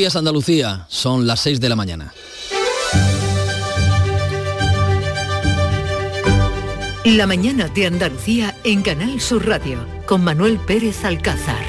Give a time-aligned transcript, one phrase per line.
[0.00, 2.14] Días Andalucía, son las 6 de la mañana.
[7.04, 9.76] La mañana de Andalucía en Canal Sur Radio
[10.06, 11.62] con Manuel Pérez Alcázar.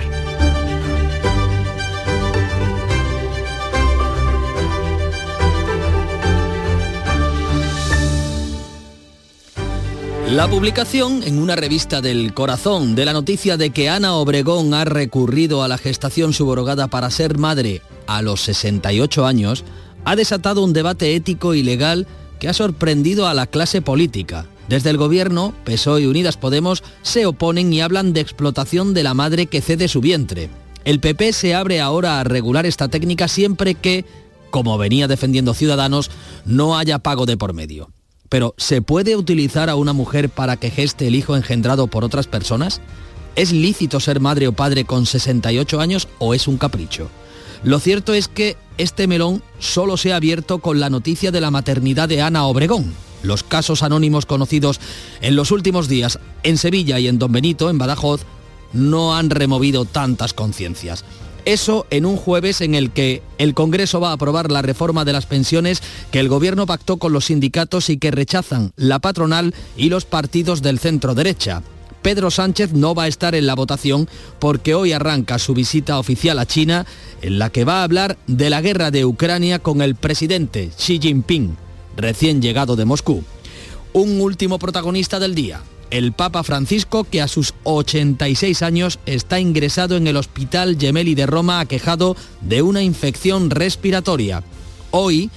[10.30, 14.86] La publicación en una revista del Corazón de la noticia de que Ana Obregón ha
[14.86, 17.82] recurrido a la gestación subrogada para ser madre
[18.18, 19.64] a los 68 años
[20.06, 22.08] ha desatado un debate ético y legal
[22.40, 24.48] que ha sorprendido a la clase política.
[24.68, 29.14] Desde el gobierno, PSOE y Unidas Podemos se oponen y hablan de explotación de la
[29.14, 30.50] madre que cede su vientre.
[30.86, 34.06] El PP se abre ahora a regular esta técnica siempre que,
[34.50, 36.10] como venía defendiendo Ciudadanos,
[36.46, 37.92] no haya pago de por medio.
[38.30, 42.28] Pero, ¿se puede utilizar a una mujer para que geste el hijo engendrado por otras
[42.28, 42.82] personas?
[43.36, 47.10] ¿Es lícito ser madre o padre con 68 años o es un capricho?
[47.64, 51.52] Lo cierto es que este melón solo se ha abierto con la noticia de la
[51.52, 52.94] maternidad de Ana Obregón.
[53.22, 54.80] Los casos anónimos conocidos
[55.22, 58.22] en los últimos días en Sevilla y en Don Benito, en Badajoz,
[58.74, 61.06] no han removido tantas conciencias.
[61.46, 65.14] Eso en un jueves en el que el Congreso va a aprobar la reforma de
[65.14, 65.82] las pensiones
[66.12, 70.62] que el Gobierno pactó con los sindicatos y que rechazan la patronal y los partidos
[70.62, 71.64] del centro derecha.
[72.02, 76.40] Pedro Sánchez no va a estar en la votación porque hoy arranca su visita oficial
[76.40, 76.86] a China
[77.22, 81.00] en la que va a hablar de la guerra de Ucrania con el presidente Xi
[81.00, 81.58] Jinping,
[81.96, 83.24] recién llegado de Moscú.
[83.94, 89.98] Un último protagonista del día, el Papa Francisco, que a sus 86 años está ingresado
[89.98, 94.44] en el Hospital Gemelli de Roma aquejado de una infección respiratoria.
[94.92, 95.30] Hoy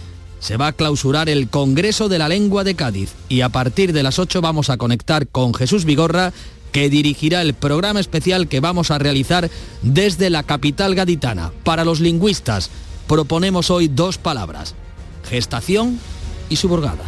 [0.44, 4.02] se va a clausurar el Congreso de la Lengua de Cádiz y a partir de
[4.02, 6.34] las 8 vamos a conectar con Jesús Vigorra,
[6.70, 9.48] que dirigirá el programa especial que vamos a realizar
[9.80, 11.50] desde la capital gaditana.
[11.62, 12.68] Para los lingüistas,
[13.06, 14.74] proponemos hoy dos palabras,
[15.30, 15.98] gestación
[16.50, 17.04] y subrogada.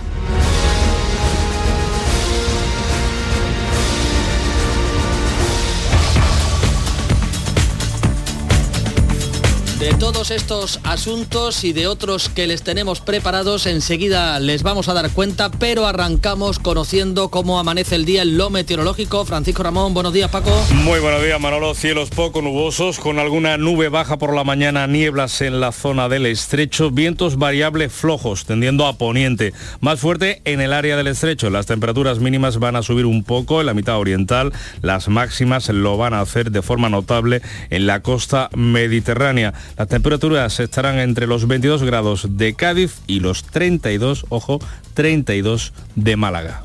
[9.78, 14.94] De todos estos asuntos y de otros que les tenemos preparados, enseguida les vamos a
[14.94, 19.26] dar cuenta, pero arrancamos conociendo cómo amanece el día en lo meteorológico.
[19.26, 20.50] Francisco Ramón, buenos días Paco.
[20.82, 25.42] Muy buenos días Manolo, cielos poco nubosos, con alguna nube baja por la mañana, nieblas
[25.42, 30.72] en la zona del estrecho, vientos variables flojos, tendiendo a poniente, más fuerte en el
[30.72, 31.50] área del estrecho.
[31.50, 35.98] Las temperaturas mínimas van a subir un poco en la mitad oriental, las máximas lo
[35.98, 39.52] van a hacer de forma notable en la costa mediterránea.
[39.76, 44.58] Las temperaturas estarán entre los 22 grados de Cádiz y los 32, ojo,
[44.94, 46.62] 32 de Málaga.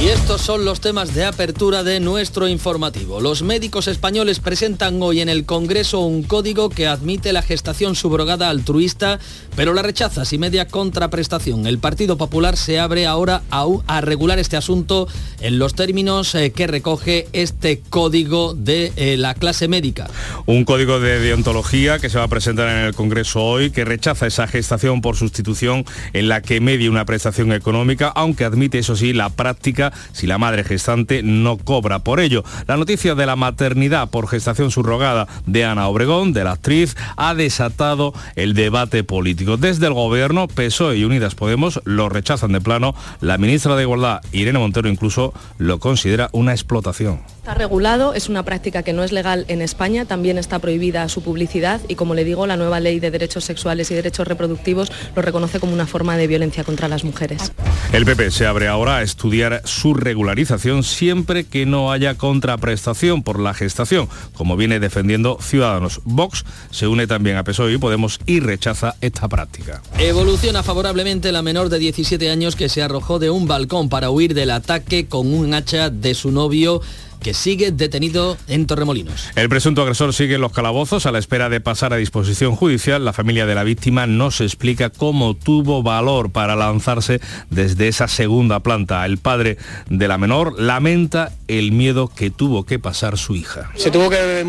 [0.00, 3.20] Y estos son los temas de apertura de nuestro informativo.
[3.20, 8.48] Los médicos españoles presentan hoy en el Congreso un código que admite la gestación subrogada
[8.48, 9.18] altruista,
[9.56, 11.66] pero la rechaza sin media contraprestación.
[11.66, 15.08] El Partido Popular se abre ahora a, regular este asunto
[15.40, 20.08] en los términos eh, que recoge este código de eh, la clase médica.
[20.46, 24.28] Un código de deontología que se va a presentar en el Congreso hoy, que rechaza
[24.28, 29.12] esa gestación por sustitución en la que media una prestación económica, aunque admite, eso sí,
[29.12, 32.44] la práctica si la madre gestante no cobra por ello.
[32.66, 37.34] La noticia de la maternidad por gestación subrogada de Ana Obregón, de la actriz, ha
[37.34, 39.56] desatado el debate político.
[39.56, 42.94] Desde el gobierno, PSOE y Unidas Podemos lo rechazan de plano.
[43.20, 47.20] La ministra de Igualdad, Irene Montero, incluso lo considera una explotación.
[47.38, 51.22] Está regulado, es una práctica que no es legal en España, también está prohibida su
[51.22, 55.22] publicidad y como le digo, la nueva ley de derechos sexuales y derechos reproductivos lo
[55.22, 57.52] reconoce como una forma de violencia contra las mujeres.
[57.92, 63.40] El PP se abre ahora a estudiar su regularización siempre que no haya contraprestación por
[63.40, 66.00] la gestación, como viene defendiendo Ciudadanos.
[66.04, 69.82] Vox se une también a PSOE y Podemos y rechaza esta práctica.
[69.98, 74.34] Evoluciona favorablemente la menor de 17 años que se arrojó de un balcón para huir
[74.34, 76.80] del ataque con un hacha de su novio
[77.20, 79.30] que sigue detenido en Torremolinos.
[79.36, 83.04] El presunto agresor sigue en los calabozos a la espera de pasar a disposición judicial.
[83.04, 87.20] La familia de la víctima no se explica cómo tuvo valor para lanzarse
[87.50, 89.04] desde esa segunda planta.
[89.04, 89.58] El padre
[89.88, 93.70] de la menor lamenta el miedo que tuvo que pasar su hija.
[93.76, 94.44] Se tuvo que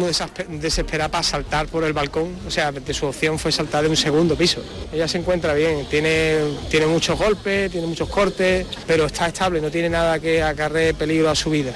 [0.49, 3.97] desesperar para saltar por el balcón, o sea, de su opción fue saltar de un
[3.97, 4.61] segundo piso.
[4.91, 6.39] Ella se encuentra bien, tiene,
[6.69, 11.29] tiene muchos golpes, tiene muchos cortes, pero está estable, no tiene nada que acarre peligro
[11.29, 11.73] a su vida.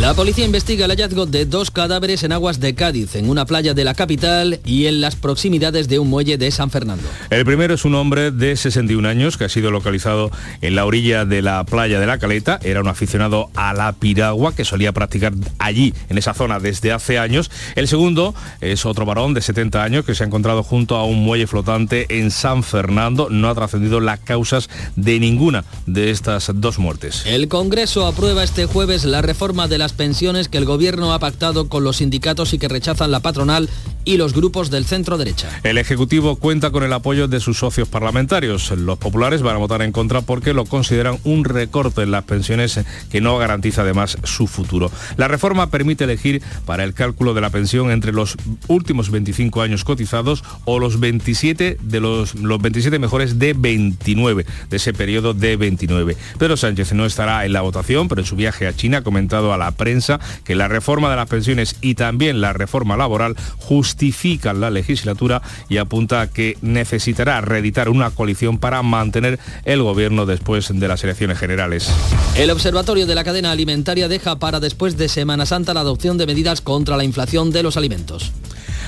[0.00, 3.74] La policía investiga el hallazgo de dos cadáveres en aguas de Cádiz, en una playa
[3.74, 7.04] de la capital y en las proximidades de un muelle de San Fernando.
[7.30, 10.32] El primero es un hombre de 61 años que ha sido localizado
[10.62, 12.58] en la orilla de la playa de la Caleta.
[12.64, 17.20] Era un aficionado a la piragua que solía practicar allí, en esa zona, desde hace
[17.20, 17.52] años.
[17.76, 21.22] El segundo es otro varón de 70 años que se ha encontrado junto a un
[21.24, 23.28] muelle flotante en San Fernando.
[23.30, 27.22] No ha trascendido las causas de ninguna de estas dos muertes.
[27.26, 31.18] El Congreso aprueba este jueves la reforma de la las pensiones que el gobierno ha
[31.18, 33.68] pactado con los sindicatos y que rechazan la patronal
[34.06, 35.60] y los grupos del centro derecha.
[35.62, 38.70] El Ejecutivo cuenta con el apoyo de sus socios parlamentarios.
[38.70, 42.80] Los populares van a votar en contra porque lo consideran un recorte en las pensiones
[43.10, 44.90] que no garantiza además su futuro.
[45.18, 48.36] La reforma permite elegir para el cálculo de la pensión entre los
[48.68, 54.76] últimos 25 años cotizados o los 27 de los, los 27 mejores de 29, de
[54.78, 56.16] ese periodo de 29.
[56.38, 59.52] Pedro Sánchez no estará en la votación, pero en su viaje a China ha comentado
[59.52, 64.60] a la prensa que la reforma de las pensiones y también la reforma laboral justifican
[64.60, 70.68] la legislatura y apunta a que necesitará reeditar una coalición para mantener el gobierno después
[70.72, 71.90] de las elecciones generales.
[72.36, 76.26] El Observatorio de la Cadena Alimentaria deja para después de Semana Santa la adopción de
[76.26, 78.32] medidas contra la inflación de los alimentos.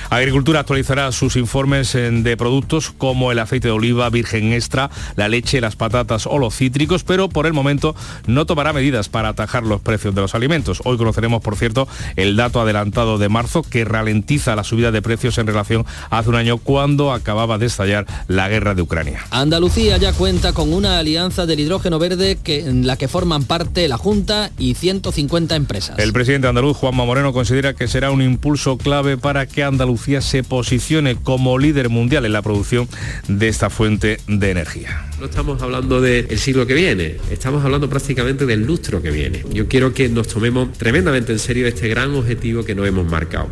[0.09, 5.59] Agricultura actualizará sus informes de productos como el aceite de oliva virgen extra, la leche,
[5.59, 7.95] las patatas o los cítricos, pero por el momento
[8.25, 10.81] no tomará medidas para atajar los precios de los alimentos.
[10.85, 15.37] Hoy conoceremos, por cierto, el dato adelantado de marzo que ralentiza la subida de precios
[15.37, 19.25] en relación a hace un año cuando acababa de estallar la guerra de Ucrania.
[19.29, 23.87] Andalucía ya cuenta con una alianza del hidrógeno verde que, en la que forman parte
[23.87, 25.99] la Junta y 150 empresas.
[25.99, 30.43] El presidente andaluz, Juanma Moreno, considera que será un impulso clave para que Andalucía se
[30.43, 32.87] posicione como líder mundial en la producción
[33.27, 35.09] de esta fuente de energía.
[35.19, 39.43] No estamos hablando del siglo que viene, estamos hablando prácticamente del lustro que viene.
[39.51, 43.49] Yo quiero que nos tomemos tremendamente en serio este gran objetivo que nos hemos marcado.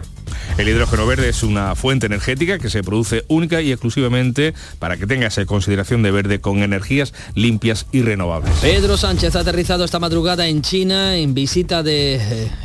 [0.57, 5.07] El hidrógeno verde es una fuente energética que se produce única y exclusivamente para que
[5.07, 8.53] tenga esa consideración de verde con energías limpias y renovables.
[8.61, 12.15] Pedro Sánchez ha aterrizado esta madrugada en China en visita de,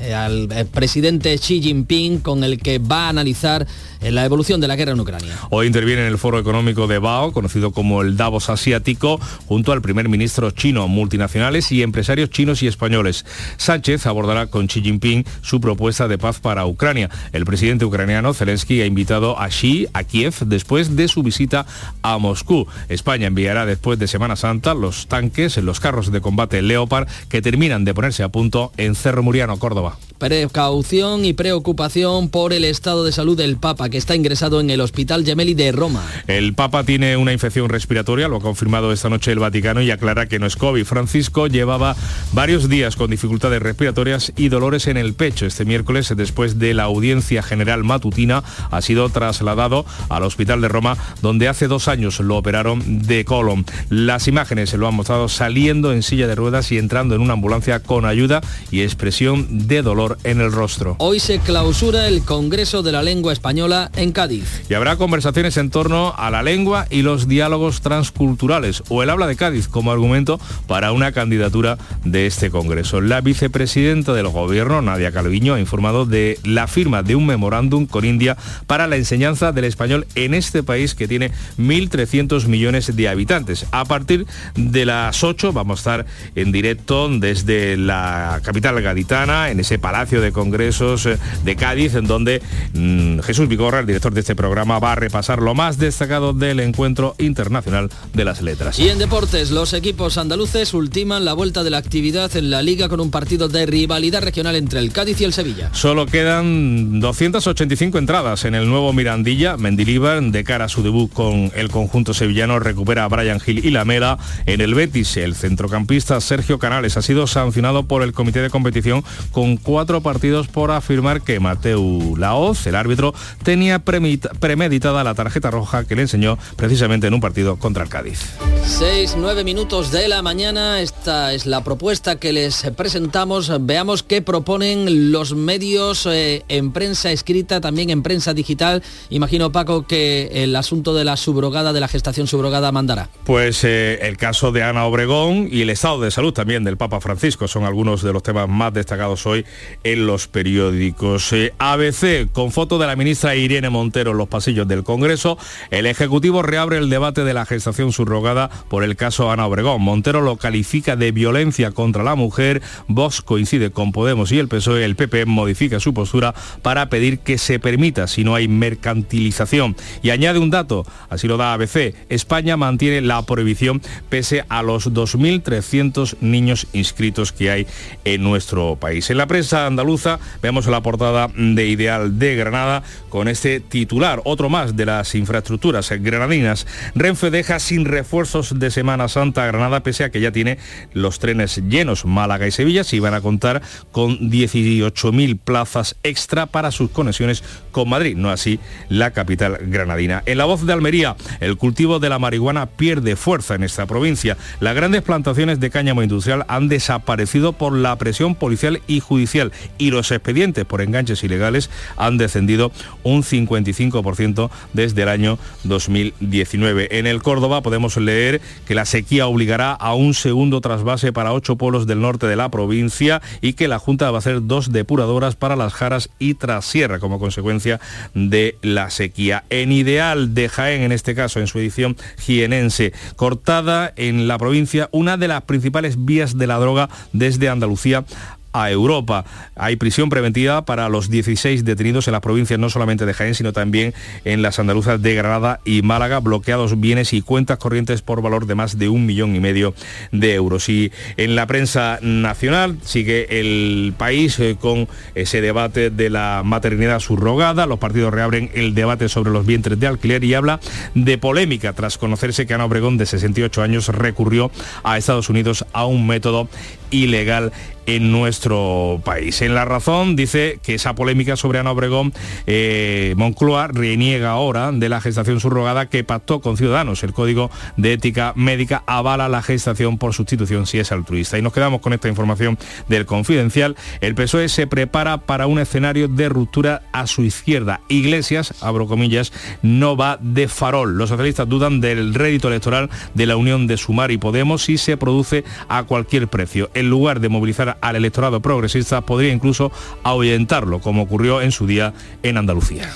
[0.01, 3.67] eh, al eh, presidente Xi Jinping con el que va a analizar
[4.01, 5.37] en la evolución de la guerra en Ucrania.
[5.51, 9.83] Hoy interviene en el foro económico de Bao, conocido como el Davos Asiático, junto al
[9.83, 13.25] primer ministro chino, multinacionales y empresarios chinos y españoles.
[13.57, 17.11] Sánchez abordará con Xi Jinping su propuesta de paz para Ucrania.
[17.33, 21.67] El presidente ucraniano Zelensky ha invitado a Xi a Kiev después de su visita
[22.03, 22.67] a Moscú.
[22.89, 27.85] España enviará después de Semana Santa los tanques, los carros de combate Leopard que terminan
[27.85, 29.99] de ponerse a punto en Cerro Muriano, Córdoba.
[30.19, 34.81] Precaución y preocupación por el estado de salud del Papa, que está ingresado en el
[34.81, 36.05] Hospital Gemelli de Roma.
[36.27, 40.27] El Papa tiene una infección respiratoria, lo ha confirmado esta noche el Vaticano y aclara
[40.27, 40.85] que no es COVID.
[40.85, 41.97] Francisco llevaba
[42.33, 45.47] varios días con dificultades respiratorias y dolores en el pecho.
[45.47, 50.97] Este miércoles, después de la audiencia general matutina, ha sido trasladado al Hospital de Roma,
[51.23, 53.65] donde hace dos años lo operaron de colon.
[53.89, 57.35] Las imágenes se lo han mostrado saliendo en silla de ruedas y entrando en una
[57.35, 58.41] ambulancia con ayuda
[58.71, 60.97] y expresión de dolor en el rostro.
[60.99, 64.63] Hoy se clausura el Congreso de la Lengua Española en Cádiz.
[64.69, 69.27] Y habrá conversaciones en torno a la lengua y los diálogos transculturales o el habla
[69.27, 73.01] de Cádiz como argumento para una candidatura de este Congreso.
[73.01, 78.05] La vicepresidenta del Gobierno, Nadia Calviño, ha informado de la firma de un memorándum con
[78.05, 78.37] India
[78.67, 83.67] para la enseñanza del español en este país que tiene 1.300 millones de habitantes.
[83.71, 89.61] A partir de las 8 vamos a estar en directo desde la capital gaditana, en
[89.61, 92.43] ese palacio de Congresos eh, de Cádiz, en donde
[92.75, 93.49] mm, Jesús
[93.79, 98.25] El director de este programa, va a repasar lo más destacado del Encuentro Internacional de
[98.25, 98.79] las Letras.
[98.79, 102.89] Y en deportes, los equipos andaluces ultiman la vuelta de la actividad en la Liga
[102.89, 105.71] con un partido de rivalidad regional entre el Cádiz y el Sevilla.
[105.73, 109.57] Solo quedan 285 entradas en el nuevo Mirandilla.
[109.57, 113.71] Mendilibar, de cara a su debut con el conjunto sevillano, recupera a Brian Gil y
[113.71, 114.19] la Mela.
[114.47, 119.05] En el Betis, el centrocampista Sergio Canales ha sido sancionado por el comité de competición
[119.31, 125.85] con cuatro partidos por afirmar que Mateu Laoz, el árbitro, tenía premeditada la tarjeta roja
[125.85, 128.21] que le enseñó precisamente en un partido contra el Cádiz.
[128.65, 133.53] 6, 9 minutos de la mañana, esta es la propuesta que les presentamos.
[133.61, 138.83] Veamos qué proponen los medios eh, en prensa escrita, también en prensa digital.
[139.11, 143.11] Imagino, Paco, que el asunto de la subrogada, de la gestación subrogada, mandará.
[143.25, 147.01] Pues eh, el caso de Ana Obregón y el estado de salud también del Papa
[147.01, 149.45] Francisco son algunos de los temas más destacados hoy
[149.85, 151.33] en los periódicos.
[151.33, 155.37] Eh, ABC, con foto de la ministra Irene Irene Montero en los pasillos del Congreso.
[155.71, 159.83] El Ejecutivo reabre el debate de la gestación subrogada por el caso Ana Obregón.
[159.83, 162.63] Montero lo califica de violencia contra la mujer.
[162.87, 164.85] Vox coincide con Podemos y el PSOE.
[164.85, 169.75] El PP modifica su postura para pedir que se permita si no hay mercantilización.
[170.03, 171.95] Y añade un dato, así lo da ABC.
[172.09, 177.67] España mantiene la prohibición pese a los 2.300 niños inscritos que hay
[178.05, 179.11] en nuestro país.
[179.11, 184.49] En la prensa andaluza vemos la portada de Ideal de Granada con este titular, otro
[184.49, 186.67] más de las infraestructuras granadinas.
[186.95, 190.59] Renfe deja sin refuerzos de Semana Santa Granada pese a que ya tiene
[190.93, 192.05] los trenes llenos.
[192.05, 197.43] Málaga y Sevilla se iban a contar con 18.000 plazas extra para sus conexiones
[197.73, 200.23] con Madrid, no así la capital granadina.
[200.27, 204.37] En la voz de Almería, el cultivo de la marihuana pierde fuerza en esta provincia.
[204.61, 209.91] Las grandes plantaciones de cáñamo industrial han desaparecido por la presión policial y judicial y
[209.91, 216.99] los expedientes por enganches ilegales han descendido un 55% desde el año 2019.
[216.99, 221.57] En el Córdoba podemos leer que la sequía obligará a un segundo trasvase para ocho
[221.57, 225.37] pueblos del norte de la provincia y que la Junta va a hacer dos depuradoras
[225.37, 227.81] para las Jaras y Trasierra como consecuencia
[228.15, 229.45] de la sequía.
[229.51, 234.89] En Ideal de Jaén, en este caso, en su edición jienense, cortada en la provincia
[234.93, 238.05] una de las principales vías de la droga desde Andalucía
[238.53, 239.25] a Europa.
[239.57, 243.53] Hay prisión preventiva para los 16 detenidos en las provincias no solamente de Jaén, sino
[243.53, 248.47] también en las andaluzas de Granada y Málaga, bloqueados bienes y cuentas corrientes por valor
[248.47, 249.75] de más de un millón y medio
[250.13, 250.69] de euros.
[250.69, 257.01] Y en la prensa nacional sigue el país eh, con ese debate de la maternidad
[257.01, 257.67] subrogada.
[257.67, 260.61] Los partidos reabren el debate sobre los vientres de alquiler y habla
[260.95, 264.51] de polémica tras conocerse que Ana Obregón, de 68 años, recurrió
[264.83, 266.49] a Estados Unidos a un método
[266.91, 267.53] ilegal
[267.87, 269.43] en nuestro país.
[269.43, 272.13] En La Razón dice que esa polémica sobre Ana Obregón,
[272.47, 277.03] eh, Moncloa reniega ahora de la gestación subrogada que pactó con Ciudadanos.
[277.03, 281.39] El Código de Ética Médica avala la gestación por sustitución si es altruista.
[281.39, 282.59] Y nos quedamos con esta información
[282.89, 283.77] del Confidencial.
[284.01, 287.81] El PSOE se prepara para un escenario de ruptura a su izquierda.
[287.89, 289.33] Iglesias, abro comillas,
[289.63, 290.97] no va de farol.
[290.97, 294.97] Los socialistas dudan del rédito electoral de la unión de Sumar y Podemos si se
[294.97, 296.71] produce a cualquier precio.
[296.75, 299.73] En lugar de movilizar al electorado progresista podría incluso
[300.03, 302.91] ahuyentarlo, como ocurrió en su día en Andalucía.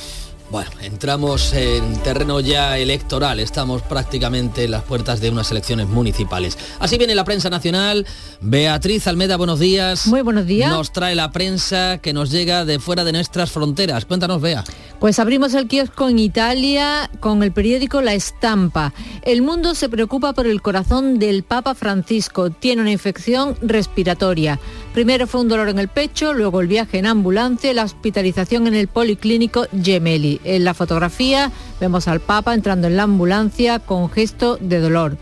[0.54, 6.56] Bueno, entramos en terreno ya electoral, estamos prácticamente en las puertas de unas elecciones municipales.
[6.78, 8.06] Así viene la prensa nacional.
[8.40, 10.06] Beatriz Almeda, buenos días.
[10.06, 10.70] Muy buenos días.
[10.70, 14.04] Nos trae la prensa que nos llega de fuera de nuestras fronteras.
[14.04, 14.62] Cuéntanos, Bea.
[15.00, 18.94] Pues abrimos el kiosco en Italia con el periódico La Estampa.
[19.22, 22.50] El mundo se preocupa por el corazón del Papa Francisco.
[22.50, 24.60] Tiene una infección respiratoria.
[24.94, 28.68] Primero fue un dolor en el pecho, luego el viaje en ambulancia y la hospitalización
[28.68, 30.40] en el policlínico Gemelli.
[30.44, 35.18] En la fotografía vemos al Papa entrando en la ambulancia con gesto de dolor.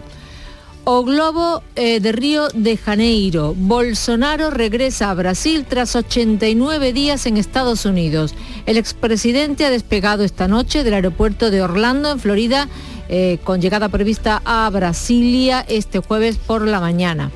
[0.85, 3.55] O Globo eh, de Río de Janeiro.
[3.57, 8.35] Bolsonaro regresa a Brasil tras 89 días en Estados Unidos.
[8.67, 12.69] El expresidente ha despegado esta noche del aeropuerto de Orlando, en Florida,
[13.09, 17.31] eh, con llegada prevista a Brasilia este jueves por la mañana.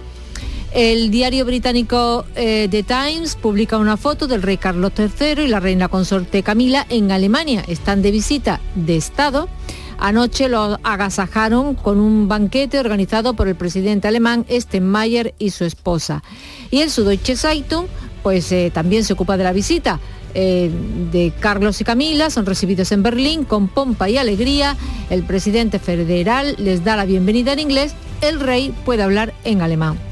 [0.77, 5.59] El diario británico eh, The Times publica una foto del rey Carlos III y la
[5.59, 7.65] reina consorte Camila en Alemania.
[7.67, 9.49] Están de visita de Estado.
[9.97, 16.23] Anoche lo agasajaron con un banquete organizado por el presidente alemán Steinmeier y su esposa.
[16.71, 17.87] Y el Süddeutsche Zeitung
[18.23, 19.99] pues eh, también se ocupa de la visita
[20.35, 20.71] eh,
[21.11, 24.77] de Carlos y Camila, son recibidos en Berlín con pompa y alegría.
[25.09, 30.06] El presidente federal les da la bienvenida en inglés, el rey puede hablar en alemán.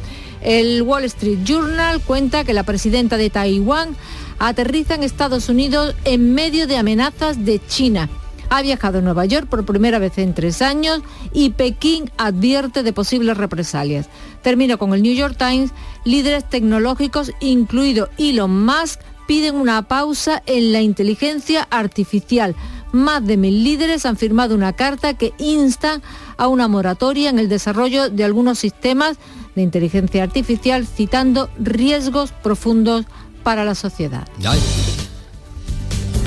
[0.44, 3.96] El Wall Street Journal cuenta que la presidenta de Taiwán
[4.38, 8.10] aterriza en Estados Unidos en medio de amenazas de China.
[8.50, 11.00] Ha viajado a Nueva York por primera vez en tres años
[11.32, 14.10] y Pekín advierte de posibles represalias.
[14.42, 15.70] Termino con el New York Times.
[16.04, 22.54] Líderes tecnológicos, incluido Elon Musk, piden una pausa en la inteligencia artificial.
[22.92, 26.02] Más de mil líderes han firmado una carta que insta
[26.36, 29.16] a una moratoria en el desarrollo de algunos sistemas
[29.54, 33.04] de inteligencia artificial, citando riesgos profundos
[33.42, 34.26] para la sociedad.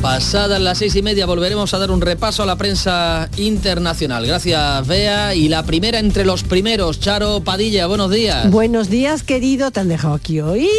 [0.02, 4.28] Pasadas las seis y media volveremos a dar un repaso a la prensa internacional.
[4.28, 5.34] Gracias, Bea.
[5.34, 8.50] Y la primera entre los primeros, Charo Padilla, buenos días.
[8.52, 9.72] Buenos días, querido.
[9.72, 10.70] ¿Te han dejado aquí hoy?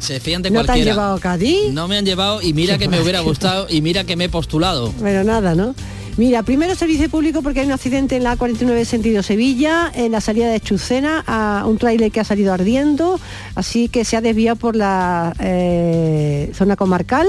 [0.00, 0.90] Se fían de ¿No te han cualquiera.
[0.92, 1.70] llevado a Cádiz?
[1.72, 4.28] No me han llevado y mira que me hubiera gustado y mira que me he
[4.28, 4.90] postulado.
[4.98, 5.76] Bueno, nada, ¿no?
[6.18, 10.20] Mira, primero servicio público porque hay un accidente en la A49 sentido Sevilla, en la
[10.20, 13.20] salida de Chucena, a un tráiler que ha salido ardiendo,
[13.54, 17.28] así que se ha desviado por la eh, zona comarcal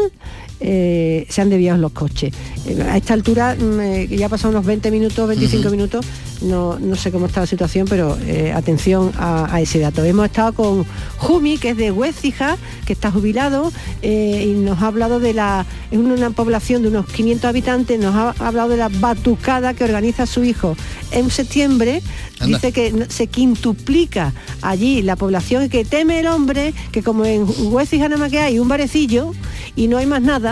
[0.59, 2.33] eh, se han desviado los coches.
[2.65, 6.05] Eh, a esta altura, mm, ya ha pasado unos 20 minutos, 25 minutos,
[6.41, 8.17] no, sé cómo está la situación, pero
[8.55, 10.03] atención a, ese dato.
[10.05, 10.85] Hemos estado con
[11.17, 15.99] Jumi, que es de Huecija, que está jubilado, y nos ha hablado de la, en
[15.99, 20.45] una población de unos 500 habitantes, nos ha hablado de la batucada que organiza su
[20.45, 20.77] hijo
[21.11, 22.01] en septiembre,
[22.45, 27.45] dice que se quintuplica allí la población y que teme el hombre que como en
[27.73, 29.33] Huecija nada más que hay un barecillo
[29.75, 30.48] y no hay más nada,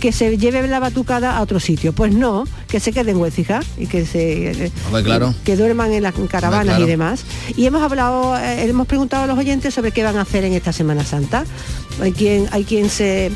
[0.00, 1.92] que se lleve la batucada a otro sitio.
[1.92, 4.70] Pues no, que se quede en Huecija y que se
[5.02, 5.34] claro.
[5.44, 7.24] que duerman en las caravanas y demás.
[7.56, 10.52] Y hemos hablado, eh, hemos preguntado a los oyentes sobre qué van a hacer en
[10.52, 11.44] esta Semana Santa.
[12.00, 13.32] Hay quien, hay quien se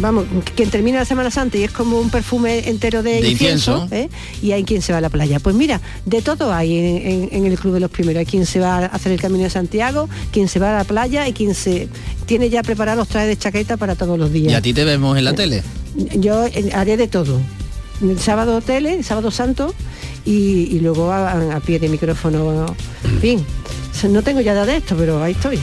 [0.00, 4.08] vamos, quien termina la Semana Santa y es como un perfume entero de, incienso, ¿eh?
[4.42, 5.40] y hay quien se va a la playa.
[5.40, 8.20] Pues mira, de todo hay en, el Club de los Primeros.
[8.20, 10.84] Hay quien se va a hacer el Camino de Santiago, quien se va a la
[10.84, 11.88] playa y quien se
[12.26, 14.52] tiene ya preparados los trajes de chaqueta para todos los días.
[14.52, 15.62] ¿Y a ti te vemos en la tele?
[16.16, 17.40] Yo eh, haré de todo.
[18.02, 19.74] El sábado tele, el sábado santo
[20.24, 22.66] y, luego a, pie de micrófono.
[23.04, 23.46] En fin,
[24.08, 25.58] no tengo ya edad de esto, pero ahí estoy.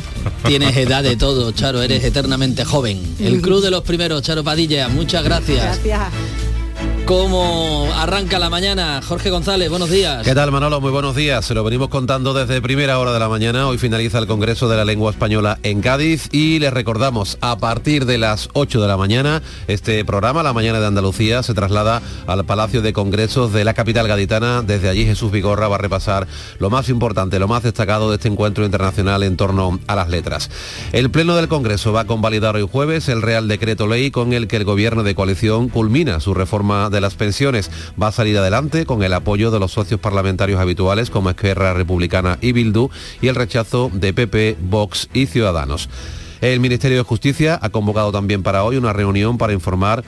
[0.45, 2.99] Tienes edad de todo, Charo, eres eternamente joven.
[3.19, 5.63] El Club de los Primeros, Charo Padilla, muchas gracias.
[5.83, 6.40] Gracias.
[7.11, 9.01] ¿Cómo arranca la mañana?
[9.05, 10.23] Jorge González, buenos días.
[10.23, 10.79] ¿Qué tal Manolo?
[10.79, 11.43] Muy buenos días.
[11.43, 13.67] Se lo venimos contando desde primera hora de la mañana.
[13.67, 18.05] Hoy finaliza el Congreso de la Lengua Española en Cádiz y les recordamos, a partir
[18.05, 22.45] de las 8 de la mañana, este programa, La Mañana de Andalucía, se traslada al
[22.45, 24.61] Palacio de Congresos de la capital gaditana.
[24.61, 26.27] Desde allí Jesús Vigorra va a repasar
[26.59, 30.49] lo más importante, lo más destacado de este encuentro internacional en torno a las letras.
[30.93, 34.47] El Pleno del Congreso va a convalidar hoy jueves el Real Decreto Ley con el
[34.47, 37.69] que el Gobierno de coalición culmina su reforma de las pensiones.
[38.01, 42.37] Va a salir adelante con el apoyo de los socios parlamentarios habituales como Esquerra Republicana
[42.41, 42.89] y Bildu
[43.21, 45.89] y el rechazo de PP, Vox y Ciudadanos.
[46.41, 50.03] El Ministerio de Justicia ha convocado también para hoy una reunión para informar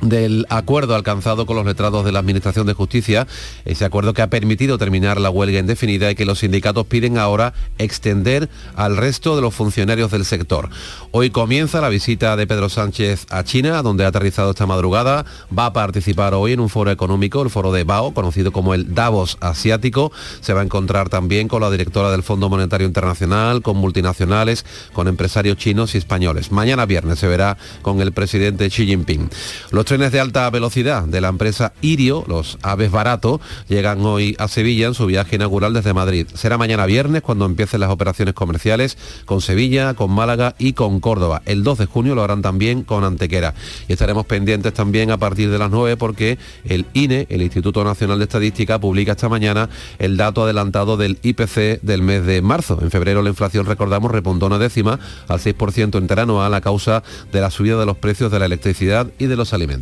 [0.00, 3.26] del acuerdo alcanzado con los letrados de la Administración de Justicia,
[3.64, 7.54] ese acuerdo que ha permitido terminar la huelga indefinida y que los sindicatos piden ahora
[7.78, 10.68] extender al resto de los funcionarios del sector.
[11.10, 15.24] Hoy comienza la visita de Pedro Sánchez a China, donde ha aterrizado esta madrugada.
[15.56, 18.94] Va a participar hoy en un foro económico, el foro de BAO, conocido como el
[18.94, 20.12] Davos Asiático.
[20.40, 25.08] Se va a encontrar también con la directora del Fondo Monetario Internacional, con multinacionales, con
[25.08, 26.52] empresarios chinos y españoles.
[26.52, 29.30] Mañana viernes se verá con el presidente Xi Jinping.
[29.70, 34.48] Los trenes de alta velocidad de la empresa Irio, los aves barato, llegan hoy a
[34.48, 36.26] Sevilla en su viaje inaugural desde Madrid.
[36.34, 41.40] Será mañana viernes cuando empiecen las operaciones comerciales con Sevilla, con Málaga y con Córdoba.
[41.46, 43.54] El 2 de junio lo harán también con Antequera.
[43.86, 48.18] Y estaremos pendientes también a partir de las 9 porque el INE, el Instituto Nacional
[48.18, 52.76] de Estadística, publica esta mañana el dato adelantado del IPC del mes de marzo.
[52.82, 57.52] En febrero la inflación, recordamos, repuntó una décima al 6% interanual a causa de la
[57.52, 59.75] subida de los precios de la electricidad y de los alimentos.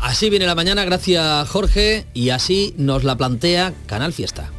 [0.00, 4.50] Así viene la mañana, gracias Jorge, y así nos la plantea Canal Fiesta.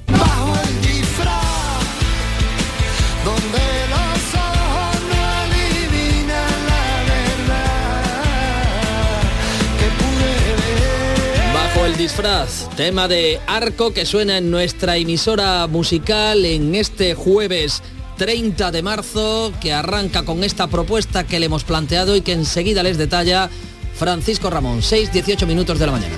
[11.53, 17.81] Bajo el disfraz, tema de arco que suena en nuestra emisora musical en este jueves
[18.17, 22.83] 30 de marzo, que arranca con esta propuesta que le hemos planteado y que enseguida
[22.83, 23.49] les detalla
[23.99, 26.15] Francisco Ramón, 6, 18 minutos de la mañana.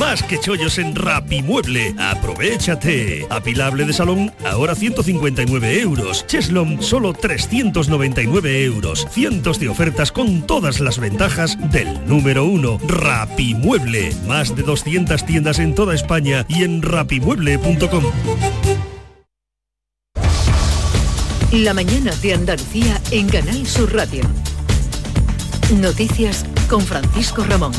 [0.00, 1.94] Más que chollos en Rapimueble.
[1.98, 3.26] Aprovechate.
[3.28, 6.26] Apilable de salón, ahora 159 euros.
[6.26, 9.06] Cheslom, solo 399 euros.
[9.10, 12.78] Cientos de ofertas con todas las ventajas del número uno.
[12.88, 14.14] Rapimueble.
[14.26, 18.04] Más de 200 tiendas en toda España y en rapimueble.com.
[21.52, 24.22] La mañana de Andalucía en Canal Sur Radio.
[25.78, 27.72] Noticias con Francisco Ramón.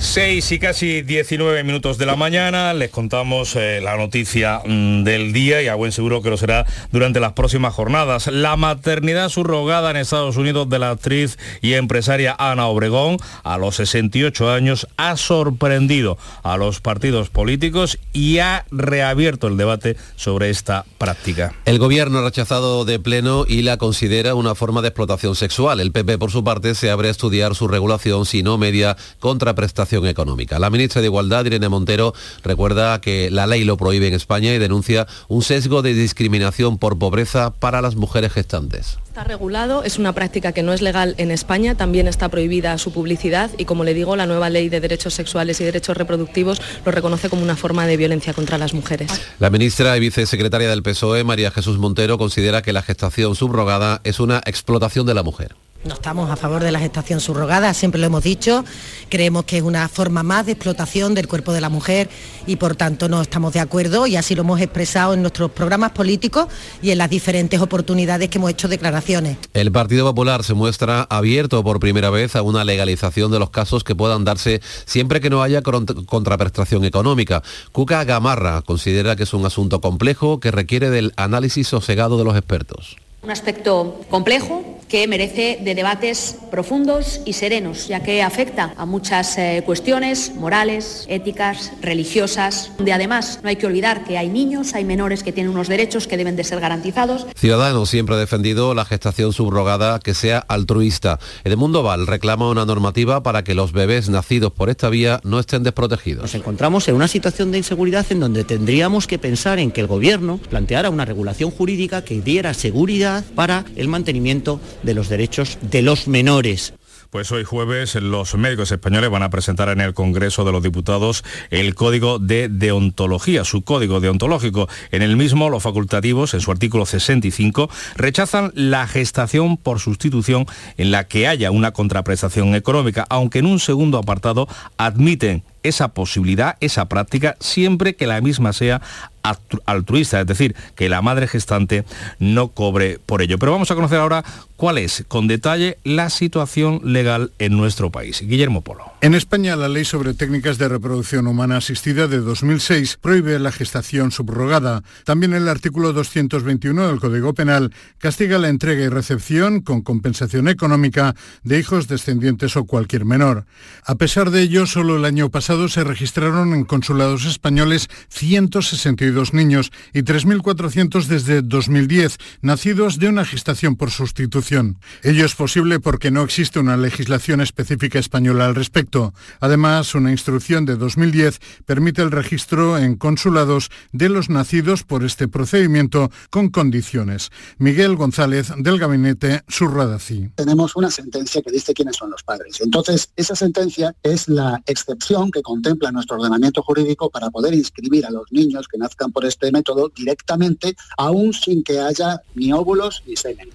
[0.00, 5.34] 6 y casi 19 minutos de la mañana les contamos eh, la noticia mm, del
[5.34, 8.26] día y a buen seguro que lo será durante las próximas jornadas.
[8.26, 13.76] La maternidad subrogada en Estados Unidos de la actriz y empresaria Ana Obregón a los
[13.76, 20.86] 68 años ha sorprendido a los partidos políticos y ha reabierto el debate sobre esta
[20.96, 21.52] práctica.
[21.66, 25.78] El gobierno ha rechazado de pleno y la considera una forma de explotación sexual.
[25.78, 29.89] El PP por su parte se abre a estudiar su regulación si no media contraprestación
[29.90, 30.58] económica.
[30.58, 34.58] La ministra de Igualdad, Irene Montero, recuerda que la ley lo prohíbe en España y
[34.58, 38.98] denuncia un sesgo de discriminación por pobreza para las mujeres gestantes.
[39.08, 42.92] Está regulado, es una práctica que no es legal en España, también está prohibida su
[42.92, 46.92] publicidad y como le digo, la nueva ley de derechos sexuales y derechos reproductivos lo
[46.92, 49.10] reconoce como una forma de violencia contra las mujeres.
[49.40, 54.20] La ministra y vicesecretaria del PSOE, María Jesús Montero, considera que la gestación subrogada es
[54.20, 55.56] una explotación de la mujer.
[55.82, 58.66] No estamos a favor de la gestación subrogada, siempre lo hemos dicho,
[59.08, 62.10] creemos que es una forma más de explotación del cuerpo de la mujer
[62.46, 65.92] y por tanto no estamos de acuerdo y así lo hemos expresado en nuestros programas
[65.92, 66.48] políticos
[66.82, 69.38] y en las diferentes oportunidades que hemos hecho declaraciones.
[69.54, 73.82] El Partido Popular se muestra abierto por primera vez a una legalización de los casos
[73.82, 77.42] que puedan darse siempre que no haya contraprestación económica.
[77.72, 82.36] Cuca Gamarra considera que es un asunto complejo que requiere del análisis sosegado de los
[82.36, 82.98] expertos.
[83.22, 89.38] Un aspecto complejo que merece de debates profundos y serenos, ya que afecta a muchas
[89.38, 94.84] eh, cuestiones morales, éticas, religiosas, donde además no hay que olvidar que hay niños, hay
[94.84, 97.26] menores que tienen unos derechos que deben de ser garantizados.
[97.36, 101.20] Ciudadanos siempre ha defendido la gestación subrogada que sea altruista.
[101.44, 105.62] Edmundo Val reclama una normativa para que los bebés nacidos por esta vía no estén
[105.62, 106.22] desprotegidos.
[106.22, 109.86] Nos encontramos en una situación de inseguridad en donde tendríamos que pensar en que el
[109.86, 115.82] gobierno planteara una regulación jurídica que diera seguridad para el mantenimiento de los derechos de
[115.82, 116.74] los menores.
[117.10, 121.24] Pues hoy jueves los médicos españoles van a presentar en el Congreso de los Diputados
[121.50, 124.68] el Código de Deontología, su código deontológico.
[124.92, 130.46] En el mismo, los facultativos, en su artículo 65, rechazan la gestación por sustitución
[130.76, 134.46] en la que haya una contraprestación económica, aunque en un segundo apartado
[134.78, 138.80] admiten esa posibilidad, esa práctica, siempre que la misma sea
[139.22, 141.84] altruista, es decir, que la madre gestante
[142.18, 143.38] no cobre por ello.
[143.38, 144.24] Pero vamos a conocer ahora
[144.56, 148.20] cuál es, con detalle, la situación legal en nuestro país.
[148.20, 148.84] Guillermo Polo.
[149.00, 154.12] En España, la ley sobre técnicas de reproducción humana asistida de 2006 prohíbe la gestación
[154.12, 154.82] subrogada.
[155.04, 161.14] También el artículo 221 del Código Penal castiga la entrega y recepción con compensación económica
[161.42, 163.46] de hijos descendientes o cualquier menor.
[163.84, 169.70] A pesar de ello, solo el año pasado se registraron en consulados españoles 162 niños
[169.92, 174.78] y 3.400 desde 2010, nacidos de una gestación por sustitución.
[175.02, 179.12] Ello es posible porque no existe una legislación específica española al respecto.
[179.40, 185.28] Además, una instrucción de 2010 permite el registro en consulados de los nacidos por este
[185.28, 187.30] procedimiento con condiciones.
[187.58, 190.30] Miguel González, del gabinete Surradací.
[190.36, 192.60] Tenemos una sentencia que dice quiénes son los padres.
[192.60, 198.10] Entonces, esa sentencia es la excepción que contempla nuestro ordenamiento jurídico para poder inscribir a
[198.10, 203.16] los niños que nazcan por este método directamente, aún sin que haya ni óvulos ni
[203.16, 203.50] semen.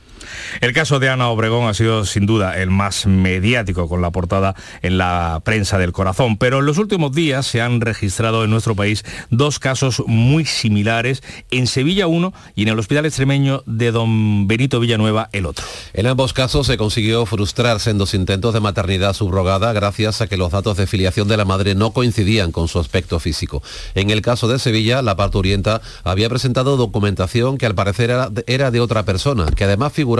[0.61, 4.55] El caso de Ana Obregón ha sido sin duda el más mediático con la portada
[4.81, 8.75] en la prensa del corazón, pero en los últimos días se han registrado en nuestro
[8.75, 14.47] país dos casos muy similares, en Sevilla uno y en el Hospital Extremeño de don
[14.47, 15.65] Benito Villanueva el otro.
[15.93, 20.37] En ambos casos se consiguió frustrarse en dos intentos de maternidad subrogada gracias a que
[20.37, 23.61] los datos de filiación de la madre no coincidían con su aspecto físico.
[23.93, 28.11] En el caso de Sevilla, la parturienta había presentado documentación que al parecer
[28.47, 30.14] era de otra persona, que además figuraba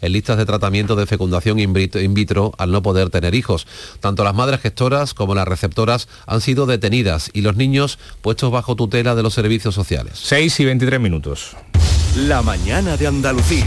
[0.00, 1.72] en listas de tratamiento de fecundación in
[2.14, 3.66] vitro al no poder tener hijos.
[4.00, 8.74] Tanto las madres gestoras como las receptoras han sido detenidas y los niños puestos bajo
[8.74, 10.18] tutela de los servicios sociales.
[10.22, 11.56] 6 y 23 minutos.
[12.16, 13.66] La mañana de Andalucía.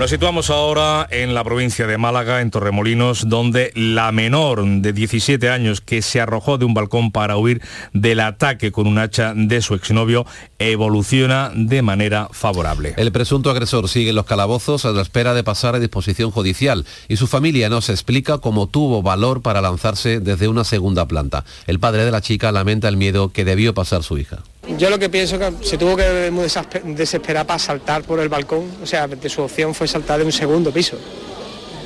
[0.00, 5.50] Nos situamos ahora en la provincia de Málaga, en Torremolinos, donde la menor de 17
[5.50, 7.60] años que se arrojó de un balcón para huir
[7.92, 10.24] del ataque con un hacha de su exnovio
[10.58, 12.94] evoluciona de manera favorable.
[12.96, 16.86] El presunto agresor sigue en los calabozos a la espera de pasar a disposición judicial
[17.06, 21.44] y su familia nos explica cómo tuvo valor para lanzarse desde una segunda planta.
[21.66, 24.38] El padre de la chica lamenta el miedo que debió pasar su hija.
[24.78, 26.30] Yo lo que pienso que se tuvo que
[26.84, 30.32] desesperar para saltar por el balcón, o sea, de su opción fue saltar de un
[30.32, 30.96] segundo piso.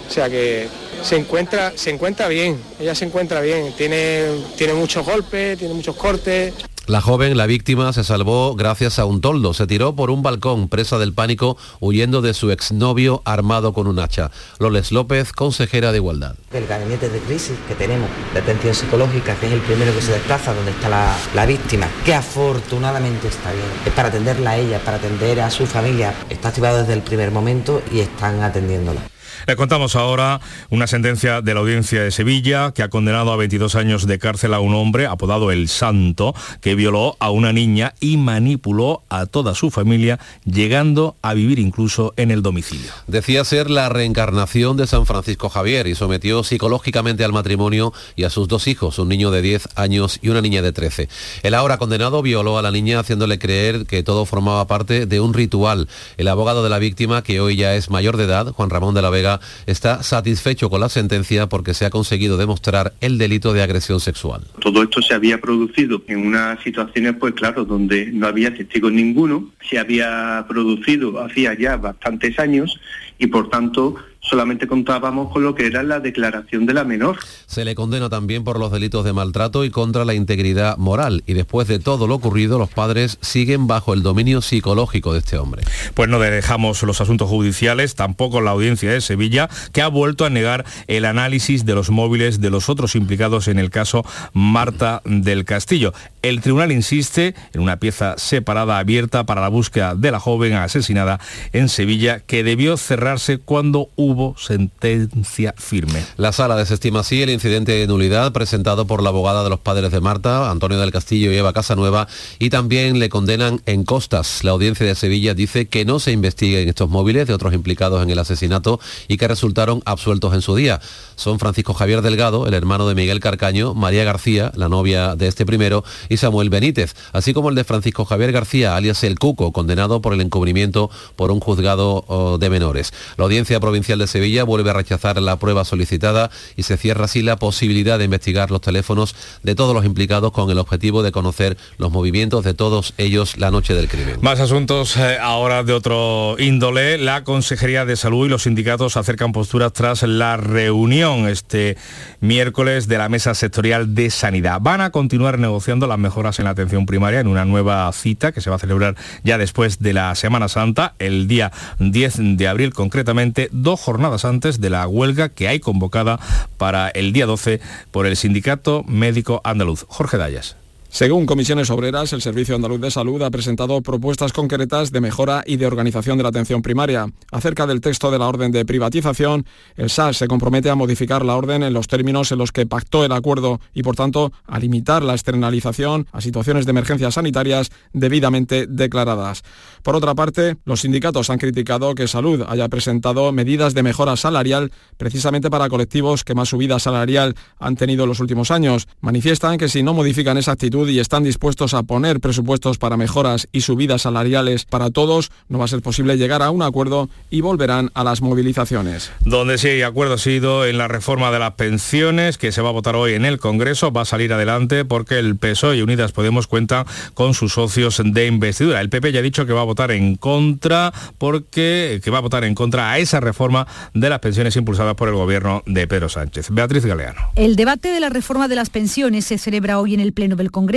[0.08, 0.68] O sea que
[1.02, 5.96] se encuentra, se encuentra bien, ella se encuentra bien, tiene, tiene muchos golpes, tiene muchos
[5.96, 6.52] cortes.
[6.86, 9.54] La joven, la víctima, se salvó gracias a un toldo.
[9.54, 13.98] Se tiró por un balcón, presa del pánico, huyendo de su exnovio armado con un
[13.98, 14.30] hacha.
[14.58, 16.34] Loles López, consejera de Igualdad.
[16.52, 20.12] El gabinete de crisis que tenemos, de atención psicológica, que es el primero que se
[20.12, 23.64] desplaza, donde está la, la víctima, que afortunadamente está bien.
[23.86, 26.14] Es para atenderla a ella, para atender a su familia.
[26.28, 29.00] Está activado desde el primer momento y están atendiéndola.
[29.46, 33.74] Le contamos ahora una sentencia de la audiencia de Sevilla que ha condenado a 22
[33.74, 38.16] años de cárcel a un hombre apodado El Santo que violó a una niña y
[38.16, 42.90] manipuló a toda su familia llegando a vivir incluso en el domicilio.
[43.07, 48.30] Decía ser la reencarnación de San Francisco Javier y sometió psicológicamente al matrimonio y a
[48.30, 51.11] sus dos hijos, un niño de 10 años y una niña de 13.
[51.42, 55.35] El ahora condenado violó a la niña haciéndole creer que todo formaba parte de un
[55.35, 55.88] ritual.
[56.16, 59.02] El abogado de la víctima, que hoy ya es mayor de edad, Juan Ramón de
[59.02, 59.33] la Vega,
[59.66, 64.42] está satisfecho con la sentencia porque se ha conseguido demostrar el delito de agresión sexual.
[64.60, 69.50] Todo esto se había producido en unas situaciones, pues claro, donde no había testigos ninguno,
[69.68, 72.78] se había producido hacía ya bastantes años
[73.18, 77.18] y por tanto solamente contábamos con lo que era la declaración de la menor.
[77.46, 81.22] Se le condena también por los delitos de maltrato y contra la integridad moral.
[81.26, 85.37] Y después de todo lo ocurrido, los padres siguen bajo el dominio psicológico de este
[85.37, 85.62] hombre.
[85.94, 90.30] Pues no dejamos los asuntos judiciales, tampoco la audiencia de Sevilla, que ha vuelto a
[90.30, 95.44] negar el análisis de los móviles de los otros implicados en el caso Marta del
[95.44, 95.92] Castillo.
[96.22, 101.20] El tribunal insiste en una pieza separada abierta para la búsqueda de la joven asesinada
[101.52, 106.05] en Sevilla que debió cerrarse cuando hubo hubo sentencia firme.
[106.16, 109.90] La sala desestima así el incidente de nulidad presentado por la abogada de los padres
[109.90, 112.07] de Marta, Antonio del Castillo y Eva Casanueva,
[112.38, 114.44] y también le condenan en costas.
[114.44, 118.11] La audiencia de Sevilla dice que no se investiguen estos móviles de otros implicados en
[118.11, 120.81] el asesinato y que resultaron absueltos en su día.
[121.16, 125.44] Son Francisco Javier Delgado, el hermano de Miguel Carcaño, María García, la novia de este
[125.44, 130.00] primero, y Samuel Benítez, así como el de Francisco Javier García, alias El Cuco, condenado
[130.00, 132.92] por el encubrimiento por un juzgado oh, de menores.
[133.16, 137.22] La audiencia provincial de Sevilla vuelve a rechazar la prueba solicitada y se cierra así
[137.22, 141.56] la posibilidad de investigar los teléfonos de todos los implicados con el objetivo de conocer
[141.78, 144.18] los movimientos de todos ellos la noche del crimen.
[144.20, 146.98] Más asuntos eh, ahora de otro índole.
[146.98, 151.76] La Consejería de Salud y los sindicatos acercan posturas tras la reunión este
[152.20, 154.58] miércoles de la Mesa Sectorial de Sanidad.
[154.60, 158.40] Van a continuar negociando las mejoras en la atención primaria en una nueva cita que
[158.40, 162.72] se va a celebrar ya después de la Semana Santa, el día 10 de abril
[162.72, 163.93] concretamente, dos jornadas
[164.24, 166.18] antes de la huelga que hay convocada
[166.59, 169.87] para el día 12 por el Sindicato Médico Andaluz.
[169.88, 170.57] Jorge Dayas.
[170.94, 175.57] Según Comisiones Obreras, el Servicio Andaluz de Salud ha presentado propuestas concretas de mejora y
[175.57, 177.09] de organización de la atención primaria.
[177.33, 181.35] Acerca del texto de la orden de privatización, el SAS se compromete a modificar la
[181.35, 185.02] orden en los términos en los que pactó el acuerdo y, por tanto, a limitar
[185.02, 189.42] la externalización a situaciones de emergencias sanitarias debidamente declaradas.
[189.83, 194.70] Por otra parte, los sindicatos han criticado que Salud haya presentado medidas de mejora salarial
[194.96, 198.87] precisamente para colectivos que más subida salarial han tenido en los últimos años.
[199.00, 203.48] Manifiestan que si no modifican esa actitud, y están dispuestos a poner presupuestos para mejoras
[203.52, 207.40] y subidas salariales para todos, no va a ser posible llegar a un acuerdo y
[207.40, 209.10] volverán a las movilizaciones.
[209.20, 212.68] Donde sí hay acuerdo ha sido en la reforma de las pensiones que se va
[212.68, 216.12] a votar hoy en el Congreso, va a salir adelante porque el PSOE y Unidas
[216.12, 218.80] Podemos cuentan con sus socios de investidura.
[218.80, 222.20] El PP ya ha dicho que va a votar en contra porque que va a
[222.20, 226.08] votar en contra a esa reforma de las pensiones impulsadas por el gobierno de Pedro
[226.08, 226.50] Sánchez.
[226.50, 227.20] Beatriz Galeano.
[227.36, 230.50] El debate de la reforma de las pensiones se celebra hoy en el Pleno del
[230.50, 230.73] Congreso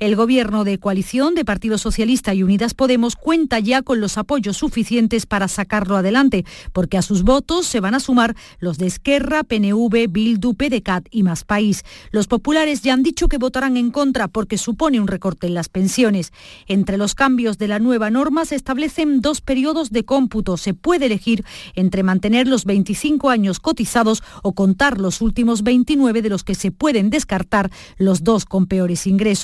[0.00, 4.56] el gobierno de coalición de Partido Socialista y Unidas Podemos cuenta ya con los apoyos
[4.56, 9.44] suficientes para sacarlo adelante, porque a sus votos se van a sumar los de Esquerra,
[9.44, 11.84] PNV, Bildu, PDCAT y Más País.
[12.10, 15.68] Los populares ya han dicho que votarán en contra porque supone un recorte en las
[15.68, 16.32] pensiones.
[16.66, 20.56] Entre los cambios de la nueva norma se establecen dos periodos de cómputo.
[20.56, 21.44] Se puede elegir
[21.76, 26.72] entre mantener los 25 años cotizados o contar los últimos 29 de los que se
[26.72, 29.35] pueden descartar los dos con peores ingresos.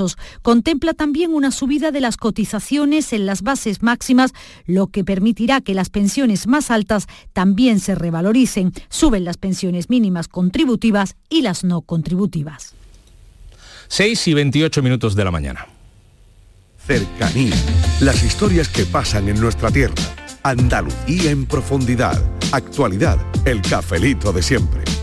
[0.42, 4.32] Contempla también una subida de las cotizaciones en las bases máximas,
[4.66, 8.72] lo que permitirá que las pensiones más altas también se revaloricen.
[8.88, 12.74] Suben las pensiones mínimas contributivas y las no contributivas.
[13.88, 15.66] 6 y 28 minutos de la mañana.
[16.86, 17.54] Cercanía.
[18.00, 19.94] Las historias que pasan en nuestra tierra.
[20.42, 22.20] Andalucía en profundidad.
[22.50, 23.18] Actualidad.
[23.44, 24.91] El cafelito de siempre.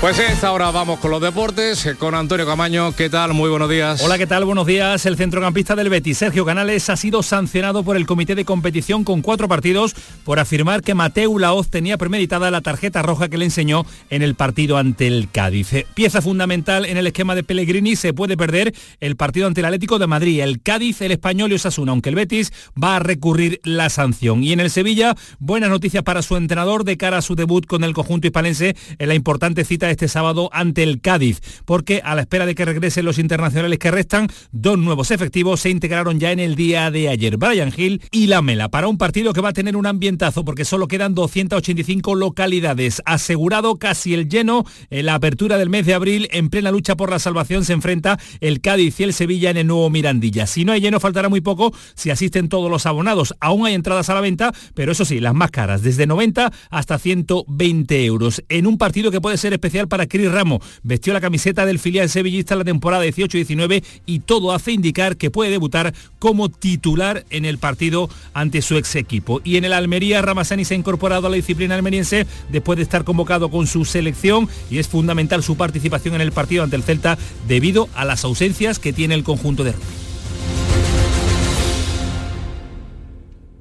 [0.00, 2.94] Pues esta hora vamos con los deportes, eh, con Antonio Camaño.
[2.94, 3.34] ¿Qué tal?
[3.34, 4.00] Muy buenos días.
[4.00, 4.44] Hola, ¿qué tal?
[4.44, 5.04] Buenos días.
[5.06, 9.22] El centrocampista del Betis, Sergio Canales, ha sido sancionado por el comité de competición con
[9.22, 13.84] cuatro partidos por afirmar que Mateu Laoz tenía premeditada la tarjeta roja que le enseñó
[14.08, 15.72] en el partido ante el Cádiz.
[15.72, 19.66] Eh, pieza fundamental en el esquema de Pellegrini, se puede perder el partido ante el
[19.66, 23.60] Atlético de Madrid, el Cádiz, el Español y Osasuna, aunque el Betis va a recurrir
[23.64, 24.44] la sanción.
[24.44, 27.82] Y en el Sevilla, buenas noticias para su entrenador de cara a su debut con
[27.82, 32.22] el conjunto hispalense en la importante cita este sábado ante el Cádiz, porque a la
[32.22, 36.40] espera de que regresen los internacionales que restan, dos nuevos efectivos se integraron ya en
[36.40, 39.76] el día de ayer, Brian Hill y Lamela, para un partido que va a tener
[39.76, 43.02] un ambientazo porque solo quedan 285 localidades.
[43.04, 47.10] Asegurado casi el lleno, en la apertura del mes de abril, en plena lucha por
[47.10, 50.46] la salvación, se enfrenta el Cádiz y el Sevilla en el nuevo Mirandilla.
[50.46, 53.34] Si no hay lleno, faltará muy poco si asisten todos los abonados.
[53.40, 56.98] Aún hay entradas a la venta, pero eso sí, las más caras, desde 90 hasta
[56.98, 60.60] 120 euros, en un partido que puede ser especial para Cris Ramos.
[60.82, 65.50] Vestió la camiseta del filial sevillista la temporada 18-19 y todo hace indicar que puede
[65.50, 69.40] debutar como titular en el partido ante su ex equipo.
[69.44, 73.04] Y en el Almería, Ramazani se ha incorporado a la disciplina almeriense después de estar
[73.04, 77.18] convocado con su selección y es fundamental su participación en el partido ante el Celta
[77.46, 79.84] debido a las ausencias que tiene el conjunto de rugby.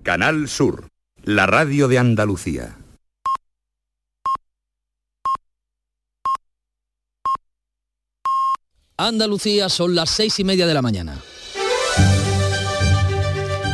[0.03, 0.87] Canal Sur,
[1.23, 2.77] la radio de Andalucía.
[8.99, 11.21] Andalucía son las seis y media de la mañana.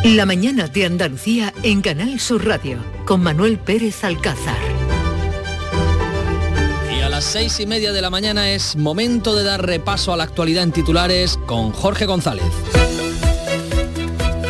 [0.03, 4.57] La mañana de Andalucía en Canal Sur Radio con Manuel Pérez Alcázar.
[6.93, 10.17] Y a las seis y media de la mañana es momento de dar repaso a
[10.17, 12.43] la actualidad en titulares con Jorge González.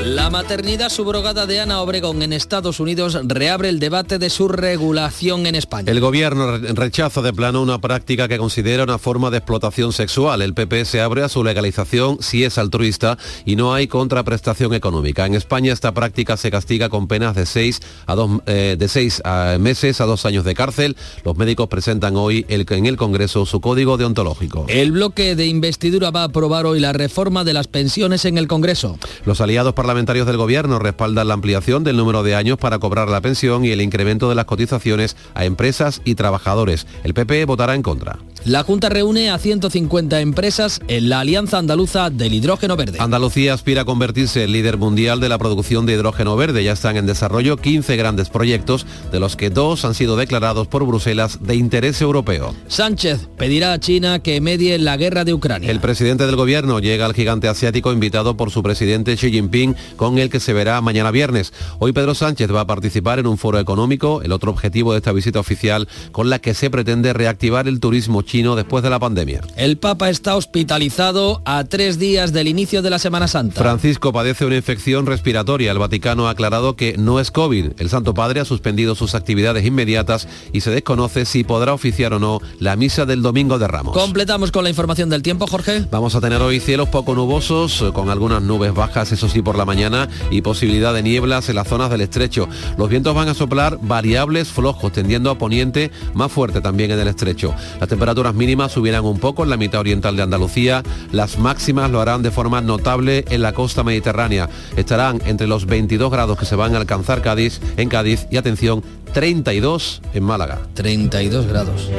[0.05, 5.47] La maternidad subrogada de Ana Obregón en Estados Unidos reabre el debate de su regulación
[5.47, 5.89] en España.
[5.89, 10.41] El gobierno rechaza de plano una práctica que considera una forma de explotación sexual.
[10.41, 15.25] El PP se abre a su legalización si es altruista y no hay contraprestación económica.
[15.25, 19.21] En España esta práctica se castiga con penas de seis, a dos, eh, de seis
[19.23, 20.97] a meses a dos años de cárcel.
[21.23, 24.65] Los médicos presentan hoy el, en el Congreso su código deontológico.
[24.67, 28.49] El bloque de investidura va a aprobar hoy la reforma de las pensiones en el
[28.49, 28.97] Congreso.
[29.23, 33.09] Los aliados parlamentarios parlamentarios del Gobierno respaldan la ampliación del número de años para cobrar
[33.09, 36.87] la pensión y el incremento de las cotizaciones a empresas y trabajadores.
[37.03, 38.17] El PP votará en contra.
[38.45, 42.97] La Junta reúne a 150 empresas en la Alianza Andaluza del Hidrógeno Verde.
[42.99, 46.61] Andalucía aspira a convertirse en líder mundial de la producción de hidrógeno verde.
[46.61, 50.85] Ya están en desarrollo 15 grandes proyectos, de los que dos han sido declarados por
[50.85, 52.53] Bruselas de interés europeo.
[52.67, 55.71] Sánchez pedirá a China que medie la guerra de Ucrania.
[55.71, 60.17] El presidente del gobierno llega al gigante asiático invitado por su presidente Xi Jinping, con
[60.17, 61.53] el que se verá mañana viernes.
[61.79, 65.13] Hoy Pedro Sánchez va a participar en un foro económico, el otro objetivo de esta
[65.13, 69.41] visita oficial, con la que se pretende reactivar el turismo chino después de la pandemia.
[69.55, 73.61] El Papa está hospitalizado a tres días del inicio de la Semana Santa.
[73.61, 75.71] Francisco padece una infección respiratoria.
[75.71, 77.73] El Vaticano ha aclarado que no es COVID.
[77.77, 82.19] El Santo Padre ha suspendido sus actividades inmediatas y se desconoce si podrá oficiar o
[82.19, 83.95] no la misa del Domingo de Ramos.
[83.95, 85.85] Completamos con la información del tiempo, Jorge.
[85.91, 89.65] Vamos a tener hoy cielos poco nubosos, con algunas nubes bajas, eso sí, por la
[89.65, 92.49] mañana, y posibilidad de nieblas en las zonas del estrecho.
[92.79, 97.07] Los vientos van a soplar variables flojos, tendiendo a poniente más fuerte también en el
[97.07, 97.53] estrecho.
[97.79, 97.89] Las
[98.31, 102.31] mínimas subirán un poco en la mitad oriental de Andalucía, las máximas lo harán de
[102.31, 104.49] forma notable en la costa mediterránea.
[104.77, 108.83] Estarán entre los 22 grados que se van a alcanzar Cádiz, en Cádiz y atención,
[109.13, 110.61] 32 en Málaga.
[110.75, 111.89] 32 grados.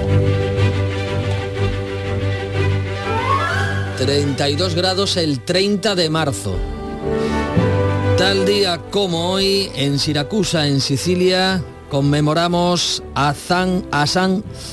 [3.98, 6.56] 32 grados el 30 de marzo.
[8.18, 13.85] Tal día como hoy, en Siracusa, en Sicilia, conmemoramos a, San,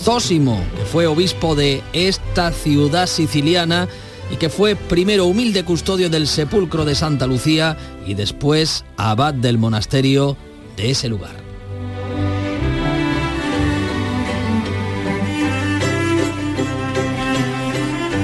[0.03, 3.87] Zósimo, que fue obispo de esta ciudad siciliana
[4.31, 9.57] y que fue primero humilde custodio del sepulcro de Santa Lucía y después abad del
[9.57, 10.37] monasterio
[10.77, 11.40] de ese lugar.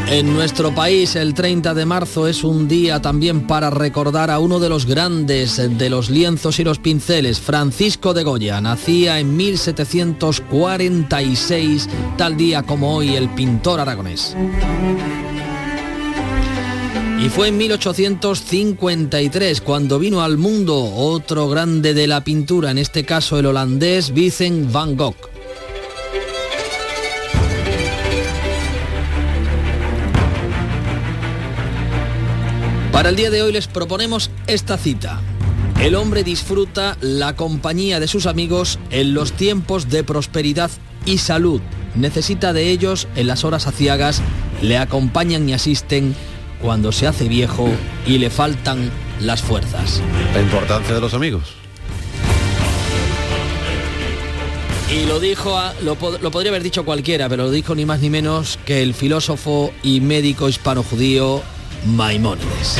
[0.10, 4.60] En nuestro país el 30 de marzo es un día también para recordar a uno
[4.60, 8.62] de los grandes de los lienzos y los pinceles, Francisco de Goya.
[8.62, 14.34] Nacía en 1746, tal día como hoy el pintor aragonés.
[17.22, 23.04] Y fue en 1853 cuando vino al mundo otro grande de la pintura, en este
[23.04, 25.37] caso el holandés Vincent van Gogh.
[33.08, 35.22] Para el día de hoy les proponemos esta cita.
[35.80, 40.70] El hombre disfruta la compañía de sus amigos en los tiempos de prosperidad
[41.06, 41.62] y salud,
[41.96, 44.22] necesita de ellos en las horas aciagas,
[44.62, 46.18] le acompañan y asisten
[46.62, 47.70] cuando se hace viejo
[48.06, 48.92] y le faltan
[49.22, 50.02] las fuerzas.
[50.34, 51.54] La importancia de los amigos.
[54.94, 58.10] Y lo dijo, lo, lo, podría haber dicho cualquiera, pero lo dijo ni más ni
[58.10, 61.42] menos que el filósofo y médico hispano-judío
[61.86, 62.80] Maimónides.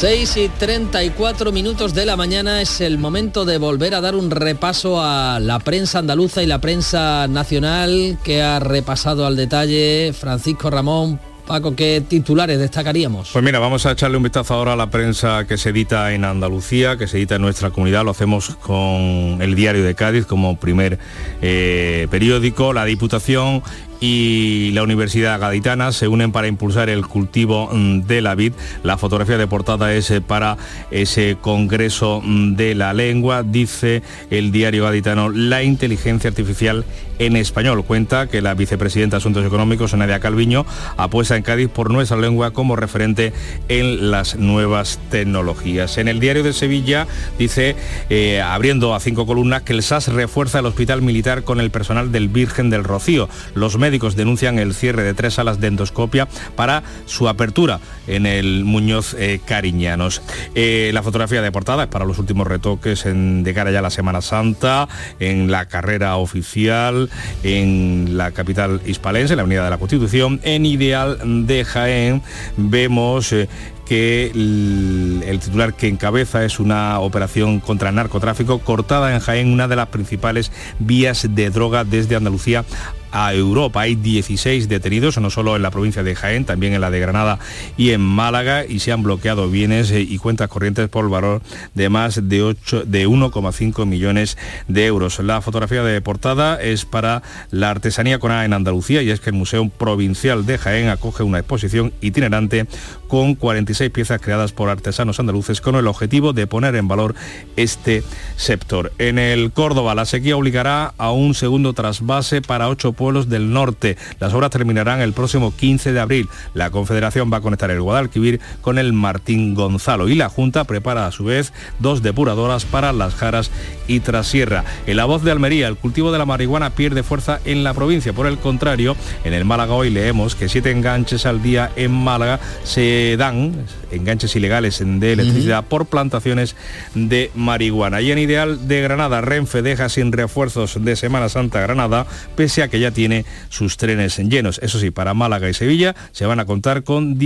[0.00, 4.30] 6 y 34 minutos de la mañana es el momento de volver a dar un
[4.30, 10.70] repaso a la prensa andaluza y la prensa nacional que ha repasado al detalle Francisco
[10.70, 11.18] Ramón.
[11.48, 13.30] Paco, ¿qué titulares destacaríamos?
[13.32, 16.26] Pues mira, vamos a echarle un vistazo ahora a la prensa que se edita en
[16.26, 18.04] Andalucía, que se edita en nuestra comunidad.
[18.04, 20.98] Lo hacemos con el Diario de Cádiz como primer
[21.40, 22.74] eh, periódico.
[22.74, 23.62] La Diputación
[24.00, 28.52] y la Universidad Gaditana se unen para impulsar el cultivo mm, de la vid.
[28.82, 30.56] La fotografía de portada es eh, para
[30.90, 36.84] ese Congreso mm, de la Lengua, dice el diario gaditano, la inteligencia artificial
[37.18, 37.84] en español.
[37.84, 40.64] Cuenta que la vicepresidenta de Asuntos Económicos, Nadia Calviño,
[40.96, 43.32] apuesta en Cádiz por nuestra lengua como referente
[43.68, 45.98] en las nuevas tecnologías.
[45.98, 47.06] En el diario de Sevilla
[47.38, 47.76] dice,
[48.10, 52.12] eh, abriendo a cinco columnas, que el SAS refuerza el hospital militar con el personal
[52.12, 53.28] del Virgen del Rocío.
[53.54, 59.14] Los denuncian el cierre de tres salas de endoscopia para su apertura en el Muñoz
[59.18, 60.22] eh, Cariñanos.
[60.54, 63.82] Eh, la fotografía de portada es para los últimos retoques en, de cara ya a
[63.82, 64.88] la Semana Santa,
[65.20, 67.10] en la carrera oficial,
[67.42, 72.22] en la capital hispalense, la Avenida de la Constitución, en Ideal de Jaén
[72.56, 73.48] vemos eh,
[73.88, 79.66] que el, titular que encabeza es una operación contra el narcotráfico cortada en Jaén, una
[79.66, 82.64] de las principales vías de droga desde Andalucía
[83.12, 83.82] a Europa.
[83.82, 87.38] Hay 16 detenidos, no solo en la provincia de Jaén, también en la de Granada
[87.76, 91.42] y en Málaga, y se han bloqueado bienes eh, y cuentas corrientes por valor
[91.74, 94.36] de más de, 8, de 1,5 millones
[94.66, 95.18] de euros.
[95.20, 99.30] La fotografía de portada es para la artesanía con A en Andalucía y es que
[99.30, 102.66] el Museo Provincial de Jaén acoge una exposición itinerante
[103.08, 107.14] con 46 piezas creadas por artesanos andaluces con el objetivo de poner en valor
[107.56, 108.02] este
[108.36, 108.92] sector.
[108.98, 113.96] En el Córdoba, la sequía obligará a un segundo trasvase para ocho pueblos del norte.
[114.20, 116.28] Las obras terminarán el próximo 15 de abril.
[116.52, 121.06] La Confederación va a conectar el Guadalquivir con el Martín Gonzalo y la Junta prepara
[121.06, 123.50] a su vez dos depuradoras para las Jaras
[123.86, 124.64] y Trasierra.
[124.86, 128.12] En la voz de Almería, el cultivo de la marihuana pierde fuerza en la provincia.
[128.12, 132.40] Por el contrario, en el Málaga hoy leemos que siete enganches al día en Málaga
[132.64, 135.68] se dan, enganches ilegales de electricidad, uh -huh.
[135.68, 136.56] por plantaciones
[136.94, 138.00] de marihuana.
[138.00, 142.68] Y en Ideal de Granada, Renfe deja sin refuerzos de Semana Santa Granada, pese a
[142.68, 144.58] que ya tiene sus trenes llenos.
[144.62, 147.18] Eso sí, para Málaga y Sevilla se van a contar con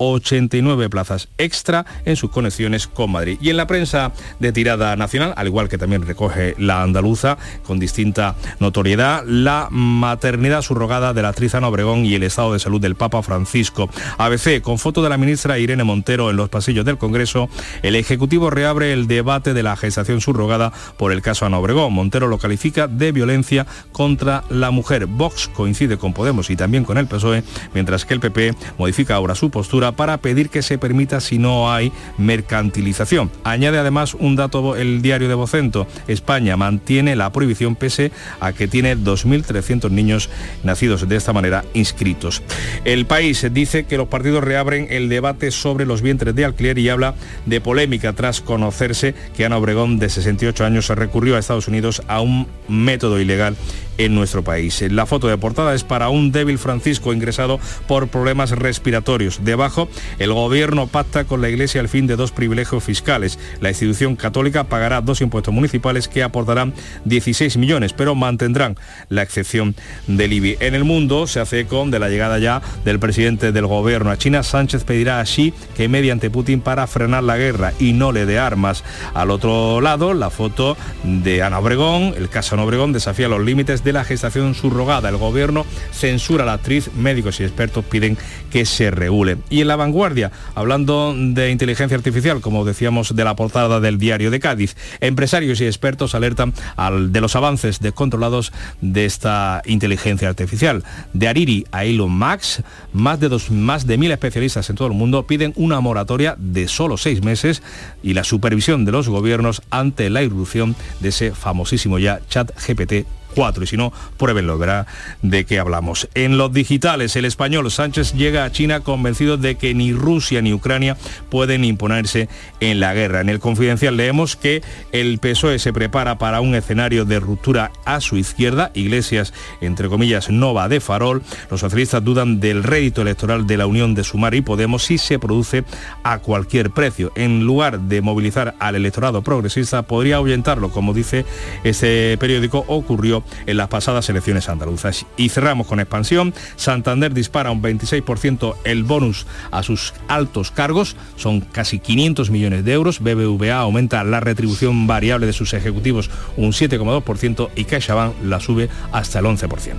[0.00, 3.38] 18.689 plazas extra en sus conexiones con Madrid.
[3.40, 7.78] Y en la prensa de tirada nacional, al igual que también recoge la andaluza, con
[7.78, 12.80] distinta notoriedad, la maternidad subrogada de la actriz Ana Obregón y el estado de salud
[12.80, 13.90] del Papa Francisco.
[14.18, 17.48] ABC, con foto de la ministra Irene Montero en los pasillos del Congreso,
[17.82, 21.92] el Ejecutivo reabre el debate de la gestación subrogada por el caso Ana Obregón.
[21.92, 25.06] Montero lo califica de violencia contra la mujer.
[25.06, 27.44] Vox coincide con Podemos y también con el PSOE,
[27.74, 31.72] mientras que el PP modifica ahora su postura para pedir que se permita si no
[31.72, 33.30] hay mercantilización.
[33.44, 35.86] Añade además un dato el diario de Vocento.
[36.08, 40.30] España mantiene la prohibición pese a que tiene 2.300 niños
[40.62, 42.42] nacidos de esta manera inscritos.
[42.84, 46.88] El país dice que los partidos reabren el debate sobre los vientres de alquiler y
[46.88, 47.14] habla
[47.46, 52.20] de polémica tras conocerse que Ana Obregón, de 68 años, recurrió a Estados Unidos a
[52.20, 53.56] un método ilegal
[53.98, 54.82] en nuestro país.
[54.90, 59.40] La foto de portada es para un débil Francisco ingresado por problemas respiratorios.
[59.44, 59.88] Debajo,
[60.18, 63.38] el gobierno pacta con la Iglesia el fin de dos privilegios fiscales.
[63.60, 66.74] La institución católica pagará dos impuestos municipales que aportarán
[67.04, 68.76] 16 millones, pero mantendrán
[69.08, 69.74] la excepción
[70.06, 70.56] del IBI.
[70.60, 74.18] En el mundo se hace eco de la llegada ya del presidente del gobierno a
[74.18, 74.42] China.
[74.42, 78.38] Sánchez pedirá a Xi que mediante Putin para frenar la guerra y no le dé
[78.38, 78.84] armas.
[79.14, 83.79] Al otro lado, la foto de Ana Obregón, el caso Ana Obregón desafía los límites
[83.84, 85.08] de la gestación subrogada.
[85.08, 88.16] El gobierno censura a la actriz, médicos y expertos piden
[88.50, 89.38] que se regule.
[89.48, 94.30] Y en la vanguardia, hablando de inteligencia artificial, como decíamos de la portada del diario
[94.30, 100.84] de Cádiz, empresarios y expertos alertan al, de los avances descontrolados de esta inteligencia artificial.
[101.12, 102.62] De Ariri a Elon Max,
[102.92, 106.68] más de, dos, más de mil especialistas en todo el mundo piden una moratoria de
[106.68, 107.62] solo seis meses
[108.02, 113.19] y la supervisión de los gobiernos ante la irrupción de ese famosísimo ya chat GPT
[113.34, 114.86] 4 y si no, pruébenlo, verá
[115.22, 116.08] de qué hablamos.
[116.14, 120.52] En los digitales, el español Sánchez llega a China convencido de que ni Rusia ni
[120.52, 120.96] Ucrania
[121.28, 122.28] pueden imponerse
[122.60, 123.20] en la guerra.
[123.20, 124.62] En el confidencial leemos que
[124.92, 130.30] el PSOE se prepara para un escenario de ruptura a su izquierda, Iglesias, entre comillas,
[130.30, 131.22] nova de farol.
[131.50, 135.18] Los socialistas dudan del rédito electoral de la unión de Sumar y Podemos si se
[135.18, 135.64] produce
[136.02, 137.12] a cualquier precio.
[137.14, 141.24] En lugar de movilizar al electorado progresista, podría ahuyentarlo, como dice
[141.64, 145.06] ese periódico, ocurrió en las pasadas elecciones andaluzas.
[145.16, 146.34] Y cerramos con expansión.
[146.56, 152.72] Santander dispara un 26% el bonus a sus altos cargos, son casi 500 millones de
[152.72, 153.00] euros.
[153.00, 159.18] BBVA aumenta la retribución variable de sus ejecutivos un 7,2% y CaixaBank la sube hasta
[159.18, 159.74] el 11%.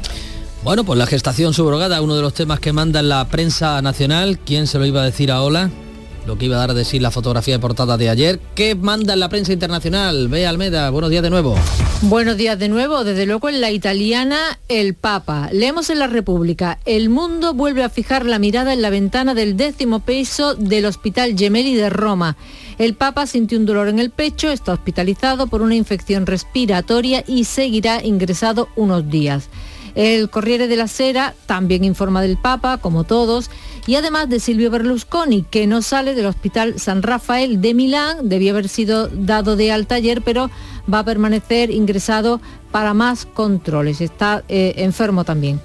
[0.64, 4.38] Bueno, pues la gestación subrogada, uno de los temas que manda en la prensa nacional.
[4.38, 5.72] ¿Quién se lo iba a decir a Ola?
[6.26, 8.40] Lo que iba a dar a decir la fotografía de portada de ayer.
[8.54, 10.28] ¿Qué manda en la prensa internacional?
[10.28, 11.56] Ve Almeda, buenos días de nuevo.
[12.04, 13.04] Buenos días de nuevo.
[13.04, 15.50] Desde luego en la italiana, el Papa.
[15.52, 16.80] Leemos en la República.
[16.86, 21.36] El mundo vuelve a fijar la mirada en la ventana del décimo piso del Hospital
[21.38, 22.38] Gemelli de Roma.
[22.78, 27.46] El Papa sintió un dolor en el pecho, está hospitalizado por una infección respiratoria y
[27.46, 29.50] seguirá ingresado unos días.
[29.96, 33.50] El Corriere de la Sera también informa del Papa, como todos,
[33.88, 38.52] y además de Silvio Berlusconi, que no sale del Hospital San Rafael de Milán, debía
[38.52, 40.52] haber sido dado de alta ayer, pero
[40.92, 44.02] va a permanecer ingresado para más controles.
[44.02, 45.60] Está eh, enfermo también.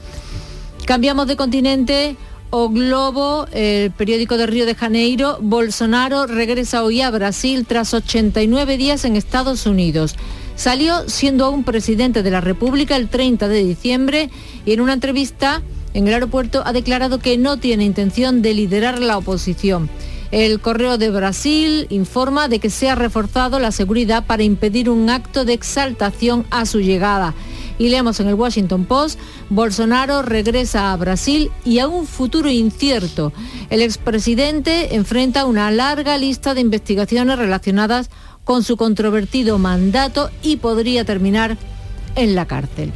[0.87, 2.17] Cambiamos de continente.
[2.51, 8.77] O Globo, el periódico de Río de Janeiro, Bolsonaro regresa hoy a Brasil tras 89
[8.77, 10.15] días en Estados Unidos.
[10.55, 14.31] Salió siendo aún presidente de la República el 30 de diciembre
[14.65, 15.61] y en una entrevista
[15.97, 19.89] en el aeropuerto ha declarado que no tiene intención de liderar la oposición.
[20.31, 25.09] El Correo de Brasil informa de que se ha reforzado la seguridad para impedir un
[25.09, 27.33] acto de exaltación a su llegada.
[27.79, 29.19] Y leemos en el Washington Post,
[29.49, 33.33] Bolsonaro regresa a Brasil y a un futuro incierto.
[33.71, 38.11] El expresidente enfrenta una larga lista de investigaciones relacionadas
[38.45, 41.57] con su controvertido mandato y podría terminar
[42.17, 42.93] en la cárcel.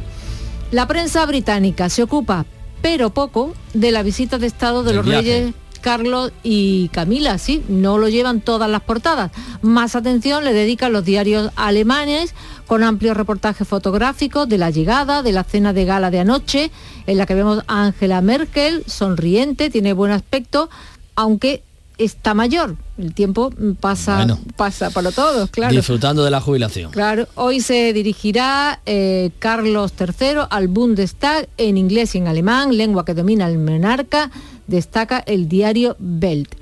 [0.69, 2.45] La prensa británica se ocupa,
[2.81, 7.97] pero poco, de la visita de Estado de los Reyes Carlos y Camila, sí, no
[7.97, 9.31] lo llevan todas las portadas.
[9.61, 12.33] Más atención le dedican los diarios alemanes
[12.67, 16.71] con amplios reportajes fotográficos de la llegada, de la cena de gala de anoche,
[17.07, 20.69] en la que vemos a Angela Merkel, sonriente, tiene buen aspecto,
[21.15, 21.63] aunque
[22.03, 22.75] está mayor.
[22.97, 25.73] El tiempo pasa, pasa para todos, claro.
[25.73, 26.91] Disfrutando de la jubilación.
[26.91, 33.05] Claro, hoy se dirigirá eh, Carlos III al Bundestag en inglés y en alemán, lengua
[33.05, 34.31] que domina el monarca,
[34.67, 36.55] destaca el diario Welt.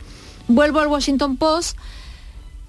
[0.47, 1.77] Vuelvo al Washington Post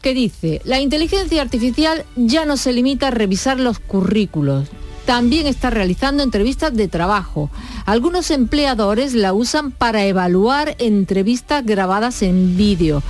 [0.02, 4.68] que dice, la inteligencia artificial ya no se limita a revisar los currículos,
[5.10, 7.50] también está realizando entrevistas de trabajo.
[7.84, 13.02] Algunos empleadores la usan para evaluar entrevistas grabadas en vídeo.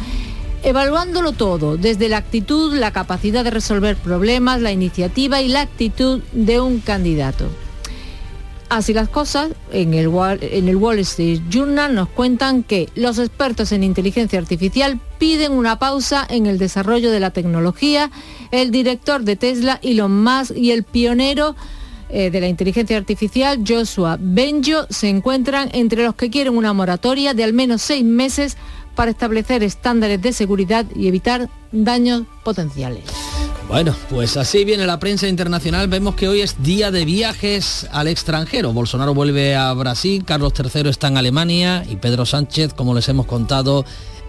[0.63, 6.23] Evaluándolo todo, desde la actitud, la capacidad de resolver problemas, la iniciativa y la actitud
[6.33, 7.51] de un candidato.
[8.71, 13.73] Así las cosas, en el, en el, Wall Street Journal nos cuentan que los expertos
[13.73, 18.11] en inteligencia artificial piden una pausa en el desarrollo de la tecnología.
[18.53, 21.57] El director de Tesla, Elon Musk, y el pionero
[22.13, 27.35] eh, de la inteligencia artificial, Joshua Benjo, se encuentran entre los que quieren una moratoria
[27.35, 28.57] de al menos seis meses
[28.95, 33.05] para establecer estándares de seguridad y evitar daños potenciales.
[33.69, 35.87] Bueno, pues así viene la prensa internacional.
[35.87, 38.73] Vemos que hoy es día de viajes al extranjero.
[38.73, 43.27] Bolsonaro vuelve a Brasil, Carlos III está en Alemania y Pedro Sánchez, como les hemos
[43.27, 43.85] contado,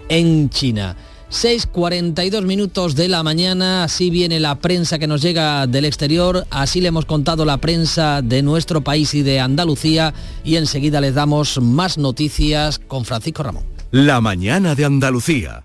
[0.08, 0.96] en China.
[1.32, 6.82] 6.42 minutos de la mañana, así viene la prensa que nos llega del exterior, así
[6.82, 10.12] le hemos contado la prensa de nuestro país y de Andalucía
[10.44, 13.64] y enseguida les damos más noticias con Francisco Ramón.
[13.90, 15.64] La mañana de Andalucía.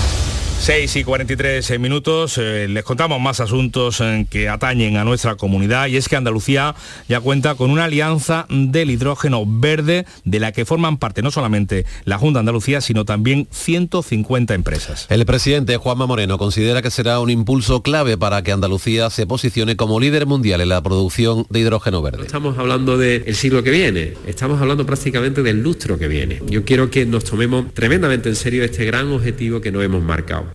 [0.61, 5.87] 6 y 43 minutos, eh, les contamos más asuntos eh, que atañen a nuestra comunidad
[5.87, 6.75] y es que Andalucía
[7.09, 11.87] ya cuenta con una alianza del hidrógeno verde de la que forman parte no solamente
[12.05, 15.07] la Junta de Andalucía, sino también 150 empresas.
[15.09, 19.75] El presidente Juanma Moreno considera que será un impulso clave para que Andalucía se posicione
[19.75, 22.19] como líder mundial en la producción de hidrógeno verde.
[22.19, 26.39] No estamos hablando del siglo que viene, estamos hablando prácticamente del lustro que viene.
[26.45, 30.50] Yo quiero que nos tomemos tremendamente en serio este gran objetivo que nos hemos marcado.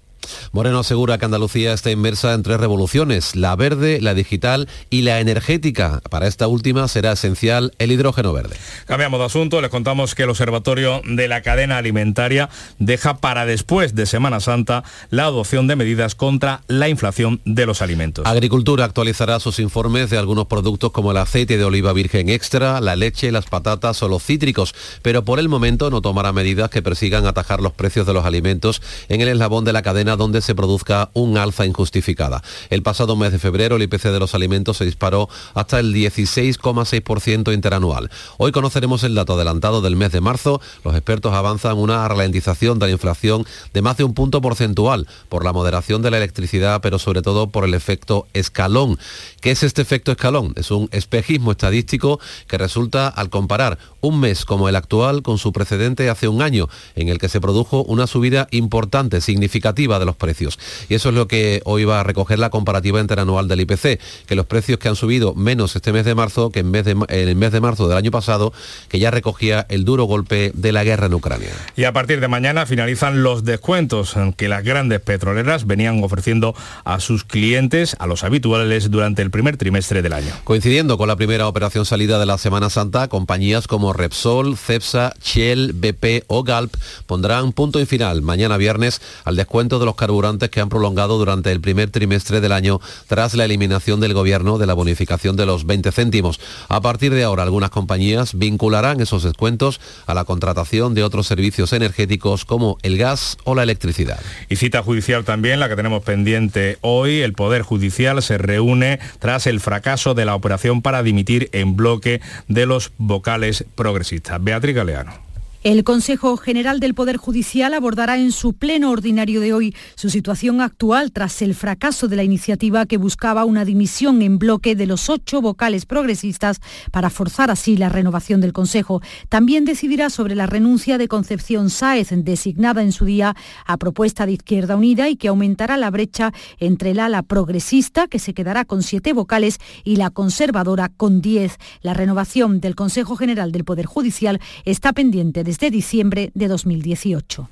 [0.53, 5.21] Moreno asegura que Andalucía está inmersa en tres revoluciones, la verde, la digital y la
[5.21, 6.01] energética.
[6.11, 8.57] Para esta última será esencial el hidrógeno verde.
[8.87, 12.49] Cambiamos de asunto, les contamos que el Observatorio de la Cadena Alimentaria
[12.79, 17.83] deja para después de Semana Santa la adopción de medidas contra la inflación de los
[17.83, 18.27] alimentos.
[18.27, 22.97] Agricultura actualizará sus informes de algunos productos como el aceite de oliva virgen extra, la
[22.97, 27.27] leche, las patatas o los cítricos, pero por el momento no tomará medidas que persigan
[27.27, 31.11] atajar los precios de los alimentos en el eslabón de la cadena donde se produzca
[31.13, 32.43] un alza injustificada.
[32.71, 37.53] El pasado mes de febrero el IPC de los alimentos se disparó hasta el 16,6%
[37.53, 38.11] interanual.
[38.39, 40.61] Hoy conoceremos el dato adelantado del mes de marzo.
[40.85, 45.45] Los expertos avanzan una ralentización de la inflación de más de un punto porcentual por
[45.45, 48.99] la moderación de la electricidad, pero sobre todo por el efecto escalón.
[49.41, 50.53] ¿Qué es este efecto escalón?
[50.57, 55.53] Es un espejismo estadístico que resulta al comparar un mes como el actual con su
[55.53, 60.17] precedente hace un año, en el que se produjo una subida importante, significativa de los
[60.17, 60.59] precios.
[60.89, 64.35] Y eso es lo que hoy va a recoger la comparativa interanual del IPC, que
[64.35, 67.53] los precios que han subido menos este mes de marzo que en, en el mes
[67.53, 68.53] de marzo del año pasado,
[68.89, 71.51] que ya recogía el duro golpe de la guerra en Ucrania.
[71.77, 76.55] Y a partir de mañana finalizan los descuentos que las grandes petroleras venían ofreciendo
[76.85, 80.33] a sus clientes, a los habituales, durante el primer trimestre del año.
[80.45, 85.73] Coincidiendo con la primera operación salida de la Semana Santa, compañías como Repsol, Cepsa, Shell,
[85.73, 86.75] BP o Galp
[87.07, 91.53] pondrán punto y final mañana viernes al descuento de los carburantes que han prolongado durante
[91.53, 95.67] el primer trimestre del año tras la eliminación del gobierno de la bonificación de los
[95.67, 96.41] 20 céntimos.
[96.69, 101.73] A partir de ahora, algunas compañías vincularán esos descuentos a la contratación de otros servicios
[101.73, 104.21] energéticos como el gas o la electricidad.
[104.49, 107.21] Y cita judicial también, la que tenemos pendiente hoy.
[107.21, 112.21] El Poder Judicial se reúne tras el fracaso de la operación para dimitir en bloque
[112.49, 114.43] de los vocales progresistas.
[114.43, 115.26] Beatriz Galeano.
[115.67, 120.61] El Consejo General del Poder Judicial abordará en su pleno ordinario de hoy su situación
[120.61, 125.11] actual tras el fracaso de la iniciativa que buscaba una dimisión en bloque de los
[125.11, 126.61] ocho vocales progresistas
[126.93, 129.03] para forzar así la renovación del Consejo.
[129.29, 133.35] También decidirá sobre la renuncia de Concepción Sáez, designada en su día
[133.67, 138.21] a propuesta de Izquierda Unida y que aumentará la brecha entre el ala progresista, que
[138.21, 141.57] se quedará con siete vocales, y la conservadora con diez.
[141.81, 147.49] La renovación del Consejo General del Poder Judicial está pendiente de de diciembre de 2018.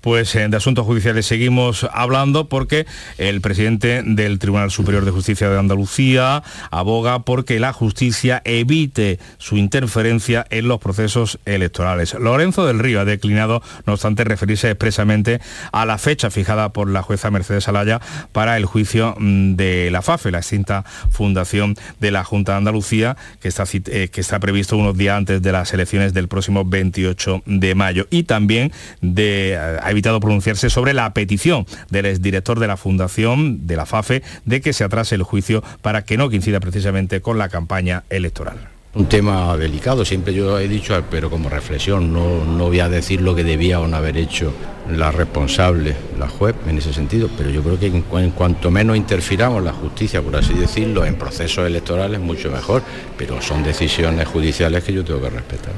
[0.00, 2.86] Pues eh, de asuntos judiciales seguimos hablando porque
[3.18, 9.56] el presidente del Tribunal Superior de Justicia de Andalucía aboga porque la justicia evite su
[9.56, 12.14] interferencia en los procesos electorales.
[12.14, 15.40] Lorenzo del Río ha declinado, no obstante, referirse expresamente
[15.72, 18.00] a la fecha fijada por la jueza Mercedes Alaya
[18.32, 23.16] para el juicio mm, de la FAFE, la extinta fundación de la Junta de Andalucía,
[23.40, 27.42] que está, eh, que está previsto unos días antes de las elecciones del próximo 28
[27.46, 28.06] de mayo.
[28.10, 33.76] Y también de ha evitado pronunciarse sobre la petición del exdirector de la Fundación, de
[33.76, 37.48] la FAFE, de que se atrase el juicio para que no coincida precisamente con la
[37.48, 42.80] campaña electoral un tema delicado, siempre yo he dicho, pero como reflexión, no, no voy
[42.80, 44.52] a decir lo que debía o no haber hecho
[44.90, 48.96] la responsable, la juez, en ese sentido, pero yo creo que en, en, cuanto menos
[48.96, 52.82] interfiramos la justicia, por así decirlo, en procesos electorales, mucho mejor,
[53.16, 55.72] pero son decisiones judiciales que yo tengo que respetar.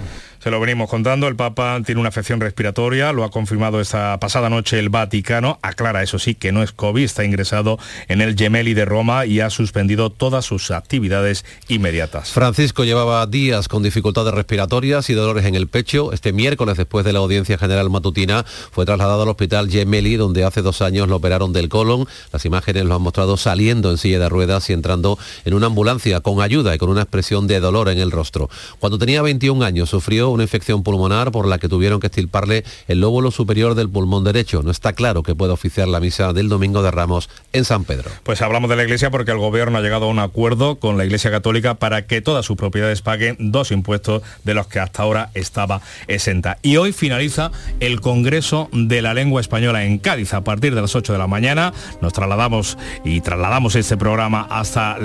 [0.44, 4.50] Se lo venimos contando, el Papa tiene una afección respiratoria, lo ha confirmado esta pasada
[4.50, 7.78] noche el Vaticano, aclara eso sí que no es COVID, está ingresado
[8.08, 12.30] en el Gemelli de Roma y ha suspendido todas sus actividades inmediatas.
[12.30, 16.12] Francisco llevaba días con dificultades respiratorias y dolores en el pecho.
[16.12, 20.60] Este miércoles, después de la audiencia general matutina, fue trasladado al hospital Gemelli, donde hace
[20.60, 22.06] dos años lo operaron del colon.
[22.34, 26.20] Las imágenes lo han mostrado saliendo en silla de ruedas y entrando en una ambulancia
[26.20, 28.50] con ayuda y con una expresión de dolor en el rostro.
[28.78, 33.00] Cuando tenía 21 años sufrió una infección pulmonar por la que tuvieron que estirparle el
[33.00, 34.62] lóbulo superior del pulmón derecho.
[34.62, 38.10] No está claro que pueda oficiar la misa del Domingo de Ramos en San Pedro.
[38.24, 41.04] Pues hablamos de la Iglesia porque el Gobierno ha llegado a un acuerdo con la
[41.04, 45.30] Iglesia Católica para que todas sus propiedades paguen dos impuestos de los que hasta ahora
[45.34, 46.58] estaba exenta.
[46.62, 50.34] Y hoy finaliza el Congreso de la Lengua Española en Cádiz.
[50.34, 54.96] A partir de las 8 de la mañana nos trasladamos y trasladamos este programa hasta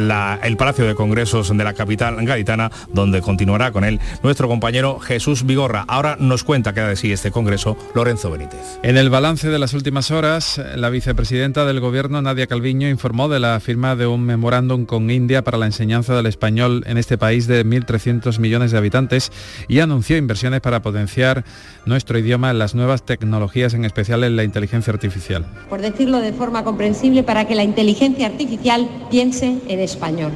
[0.44, 5.19] el Palacio de Congresos de la capital gaditana, donde continuará con él nuestro compañero Jesús
[5.46, 5.86] Vigorra.
[5.88, 8.80] Ahora nos cuenta qué ha de sí este Congreso Lorenzo Benítez.
[8.84, 13.40] En el balance de las últimas horas, la vicepresidenta del Gobierno, Nadia Calviño, informó de
[13.40, 17.48] la firma de un memorándum con India para la enseñanza del español en este país
[17.48, 19.32] de 1.300 millones de habitantes
[19.68, 21.44] y anunció inversiones para potenciar
[21.86, 25.46] nuestro idioma en las nuevas tecnologías, en especial en la inteligencia artificial.
[25.70, 30.32] Por decirlo de forma comprensible, para que la inteligencia artificial piense en español.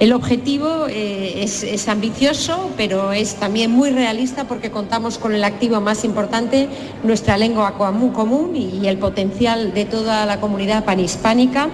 [0.00, 5.80] El objetivo eh, es, ambicioso, pero es también muy realista porque contamos con el activo
[5.80, 6.68] más importante,
[7.04, 11.70] nuestra lengua común y el potencial de toda la comunidad panhispánica.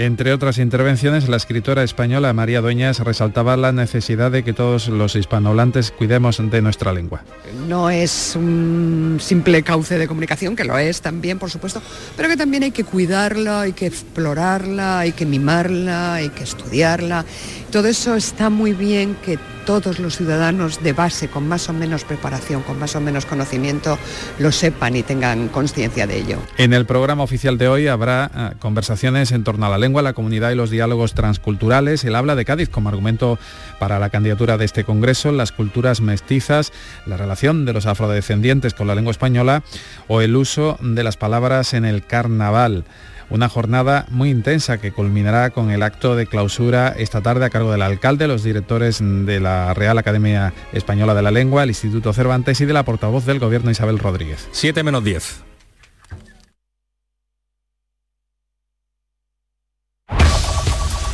[0.00, 5.16] Entre otras intervenciones, la escritora española María Dueñas resaltaba la necesidad de que todos los
[5.16, 7.24] hispanohablantes cuidemos de nuestra lengua.
[7.66, 11.82] No es un simple cauce de comunicación, que lo es también, por supuesto,
[12.16, 17.24] pero que también hay que cuidarla, hay que explorarla, hay que mimarla, hay que estudiarla.
[17.72, 19.36] Todo eso está muy bien que
[19.68, 23.98] todos los ciudadanos de base, con más o menos preparación, con más o menos conocimiento,
[24.38, 26.38] lo sepan y tengan conciencia de ello.
[26.56, 30.14] En el programa oficial de hoy habrá eh, conversaciones en torno a la lengua, la
[30.14, 32.02] comunidad y los diálogos transculturales.
[32.04, 33.38] El habla de Cádiz como argumento
[33.78, 36.72] para la candidatura de este Congreso, las culturas mestizas,
[37.04, 39.64] la relación de los afrodescendientes con la lengua española
[40.06, 42.86] o el uso de las palabras en el carnaval.
[43.30, 47.70] Una jornada muy intensa que culminará con el acto de clausura esta tarde a cargo
[47.70, 52.60] del alcalde, los directores de la Real Academia Española de la Lengua, el Instituto Cervantes
[52.60, 54.48] y de la portavoz del Gobierno Isabel Rodríguez.
[54.52, 55.44] 7 menos 10.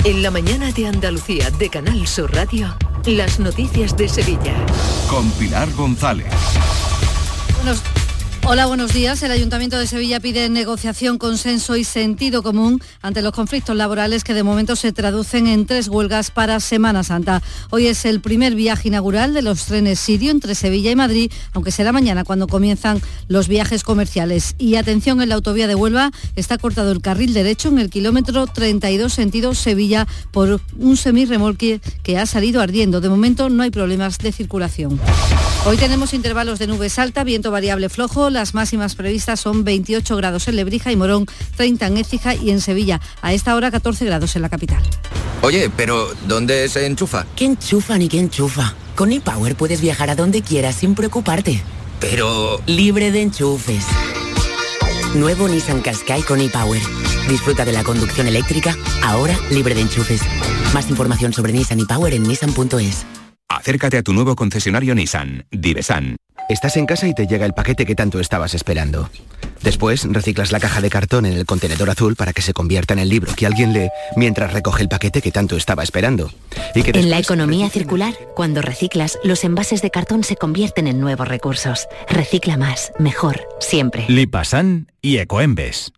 [0.04, 4.54] En la mañana de Andalucía de Canal Sur Radio, las noticias de Sevilla.
[5.08, 6.26] Con Pilar González.
[8.46, 9.22] Hola, buenos días.
[9.22, 14.34] El Ayuntamiento de Sevilla pide negociación, consenso y sentido común ante los conflictos laborales que
[14.34, 17.42] de momento se traducen en tres huelgas para Semana Santa.
[17.70, 21.70] Hoy es el primer viaje inaugural de los trenes Sirio entre Sevilla y Madrid, aunque
[21.70, 24.56] será mañana cuando comienzan los viajes comerciales.
[24.58, 28.46] Y atención, en la autovía de Huelva está cortado el carril derecho en el kilómetro
[28.46, 33.00] 32 sentido Sevilla por un semirremolque que ha salido ardiendo.
[33.00, 35.00] De momento no hay problemas de circulación.
[35.66, 38.28] Hoy tenemos intervalos de nubes alta, viento variable flojo.
[38.28, 41.24] Las máximas previstas son 28 grados en Lebrija y Morón,
[41.56, 43.00] 30 en Écija y en Sevilla.
[43.22, 44.82] A esta hora 14 grados en la capital.
[45.40, 47.24] Oye, pero ¿dónde se enchufa?
[47.34, 48.74] ¿Qué enchufa ni qué enchufa?
[48.94, 51.62] Con ePower puedes viajar a donde quieras sin preocuparte.
[51.98, 52.60] Pero...
[52.66, 53.86] Libre de enchufes.
[55.14, 56.82] Nuevo Nissan Qashqai con ePower.
[57.26, 60.20] Disfruta de la conducción eléctrica, ahora libre de enchufes.
[60.74, 63.06] Más información sobre Nissan ePower en nissan.es.
[63.64, 66.16] Acércate a tu nuevo concesionario Nissan, Divesan.
[66.50, 69.08] Estás en casa y te llega el paquete que tanto estabas esperando.
[69.62, 72.98] Después reciclas la caja de cartón en el contenedor azul para que se convierta en
[72.98, 76.30] el libro que alguien lee mientras recoge el paquete que tanto estaba esperando.
[76.74, 81.26] Y En la economía circular, cuando reciclas, los envases de cartón se convierten en nuevos
[81.26, 81.88] recursos.
[82.10, 84.04] Recicla más, mejor, siempre.
[84.08, 85.90] Lipasan y Ecoembes.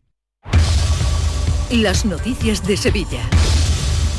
[1.73, 3.23] Las noticias de Sevilla.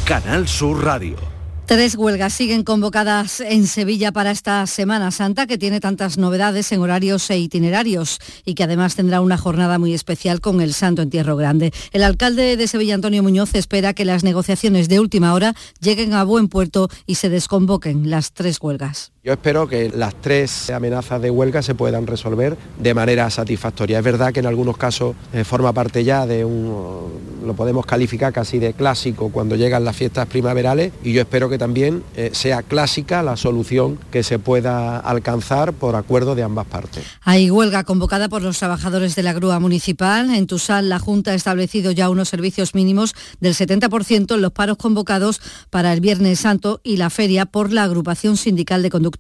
[0.04, 1.37] Canal Sur Radio.
[1.68, 6.80] Tres huelgas siguen convocadas en Sevilla para esta Semana Santa que tiene tantas novedades en
[6.80, 11.36] horarios e itinerarios y que además tendrá una jornada muy especial con el Santo Entierro
[11.36, 11.74] Grande.
[11.92, 16.24] El alcalde de Sevilla, Antonio Muñoz, espera que las negociaciones de última hora lleguen a
[16.24, 19.12] buen puerto y se desconvoquen las tres huelgas.
[19.28, 23.98] Yo espero que las tres amenazas de huelga se puedan resolver de manera satisfactoria.
[23.98, 28.32] Es verdad que en algunos casos eh, forma parte ya de un, lo podemos calificar
[28.32, 32.64] casi de clásico cuando llegan las fiestas primaverales y yo espero que también eh, sea
[32.64, 37.04] clásica la solución que se pueda alcanzar por acuerdo de ambas partes.
[37.22, 40.34] Hay huelga convocada por los trabajadores de la grúa municipal.
[40.34, 44.78] En Tusal la Junta ha establecido ya unos servicios mínimos del 70% en los paros
[44.78, 49.17] convocados para el Viernes Santo y la feria por la agrupación sindical de conductores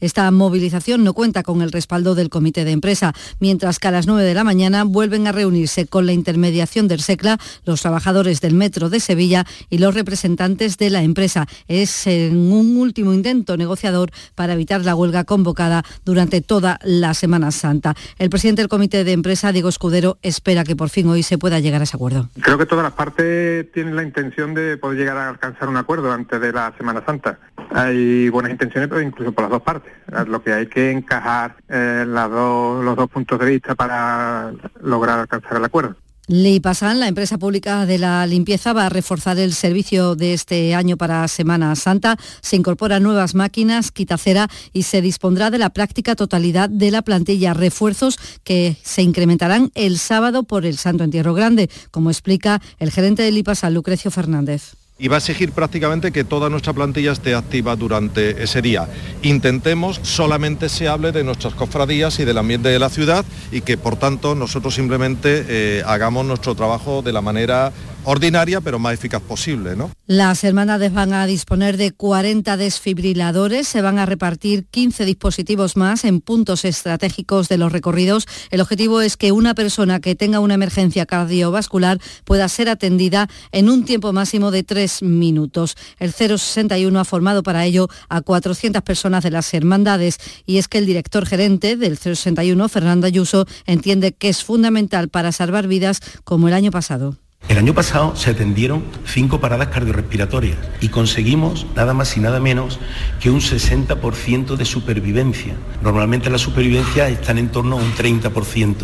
[0.00, 4.06] esta movilización no cuenta con el respaldo del comité de empresa, mientras que a las
[4.06, 8.54] 9 de la mañana vuelven a reunirse con la intermediación del SECLA los trabajadores del
[8.54, 11.46] Metro de Sevilla y los representantes de la empresa.
[11.68, 17.50] Es en un último intento negociador para evitar la huelga convocada durante toda la Semana
[17.50, 17.94] Santa.
[18.18, 21.60] El presidente del comité de empresa, Diego Escudero, espera que por fin hoy se pueda
[21.60, 22.28] llegar a ese acuerdo.
[22.40, 26.12] Creo que todas las partes tienen la intención de poder llegar a alcanzar un acuerdo
[26.12, 27.38] antes de la Semana Santa.
[27.70, 29.92] Hay buenas intenciones, pero incluso por las dos partes.
[30.26, 35.20] Lo que hay que encajar eh, las dos, los dos puntos de vista para lograr
[35.20, 35.96] alcanzar el acuerdo.
[36.26, 40.96] Lipasan, la empresa pública de la limpieza, va a reforzar el servicio de este año
[40.96, 42.16] para Semana Santa.
[42.40, 47.52] Se incorporan nuevas máquinas, quitacera y se dispondrá de la práctica totalidad de la plantilla.
[47.52, 53.22] Refuerzos que se incrementarán el sábado por el Santo Entierro Grande, como explica el gerente
[53.22, 57.74] de Lipasan, Lucrecio Fernández y va a exigir prácticamente que toda nuestra plantilla esté activa
[57.74, 58.88] durante ese día.
[59.22, 63.76] Intentemos solamente se hable de nuestras cofradías y del ambiente de la ciudad y que
[63.76, 67.72] por tanto nosotros simplemente eh, hagamos nuestro trabajo de la manera
[68.04, 69.76] ordinaria pero más eficaz posible.
[69.76, 69.90] ¿no?
[70.06, 76.04] Las hermandades van a disponer de 40 desfibriladores, se van a repartir 15 dispositivos más
[76.04, 78.26] en puntos estratégicos de los recorridos.
[78.50, 83.68] El objetivo es que una persona que tenga una emergencia cardiovascular pueda ser atendida en
[83.68, 85.76] un tiempo máximo de tres minutos.
[85.98, 90.78] El 061 ha formado para ello a 400 personas de las hermandades y es que
[90.78, 96.48] el director gerente del 061, Fernando Ayuso, entiende que es fundamental para salvar vidas como
[96.48, 97.16] el año pasado.
[97.46, 102.80] El año pasado se atendieron cinco paradas cardiorrespiratorias y conseguimos nada más y nada menos
[103.20, 105.54] que un 60% de supervivencia.
[105.82, 108.76] Normalmente las supervivencias están en torno a un 30%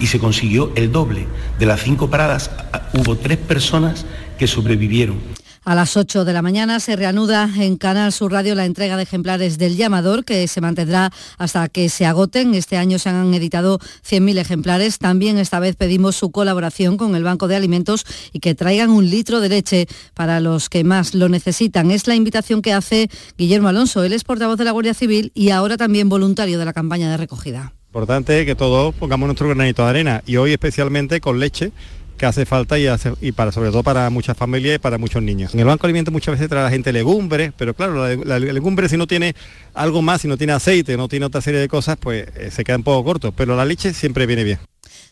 [0.00, 1.26] y se consiguió el doble.
[1.58, 2.50] De las cinco paradas
[2.94, 4.06] hubo tres personas
[4.38, 5.18] que sobrevivieron.
[5.66, 9.02] A las 8 de la mañana se reanuda en Canal Sur Radio la entrega de
[9.02, 12.54] ejemplares del llamador que se mantendrá hasta que se agoten.
[12.54, 15.00] Este año se han editado 100.000 ejemplares.
[15.00, 19.10] También esta vez pedimos su colaboración con el Banco de Alimentos y que traigan un
[19.10, 21.90] litro de leche para los que más lo necesitan.
[21.90, 24.04] Es la invitación que hace Guillermo Alonso.
[24.04, 27.16] Él es portavoz de la Guardia Civil y ahora también voluntario de la campaña de
[27.16, 27.72] recogida.
[27.88, 31.72] Importante que todos pongamos nuestro granito de arena y hoy especialmente con leche
[32.16, 35.54] que hace falta y, para sobre todo para muchas familias y para muchos niños.
[35.54, 38.88] En el banco de alimentos muchas veces trae la gente legumbres, pero claro, la, legumbre
[38.88, 39.34] si no tiene
[39.74, 42.64] algo más, si no tiene aceite, no tiene otra serie de cosas, pues eh, se
[42.64, 44.58] queda un poco corto, pero la leche siempre viene bien.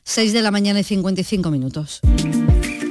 [0.05, 2.00] 6 de la mañana y 55 minutos.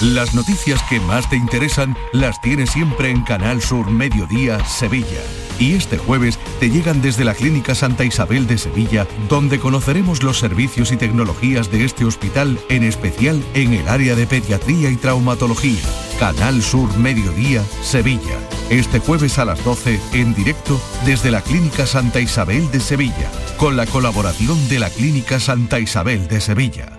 [0.00, 5.20] Las noticias que más te interesan las tienes siempre en Canal Sur Mediodía Sevilla.
[5.58, 10.38] Y este jueves te llegan desde la Clínica Santa Isabel de Sevilla, donde conoceremos los
[10.38, 15.82] servicios y tecnologías de este hospital, en especial en el área de pediatría y traumatología.
[16.20, 18.38] Canal Sur Mediodía Sevilla.
[18.70, 23.76] Este jueves a las 12 en directo desde la Clínica Santa Isabel de Sevilla, con
[23.76, 26.98] la colaboración de la Clínica Santa Isabel de Sevilla.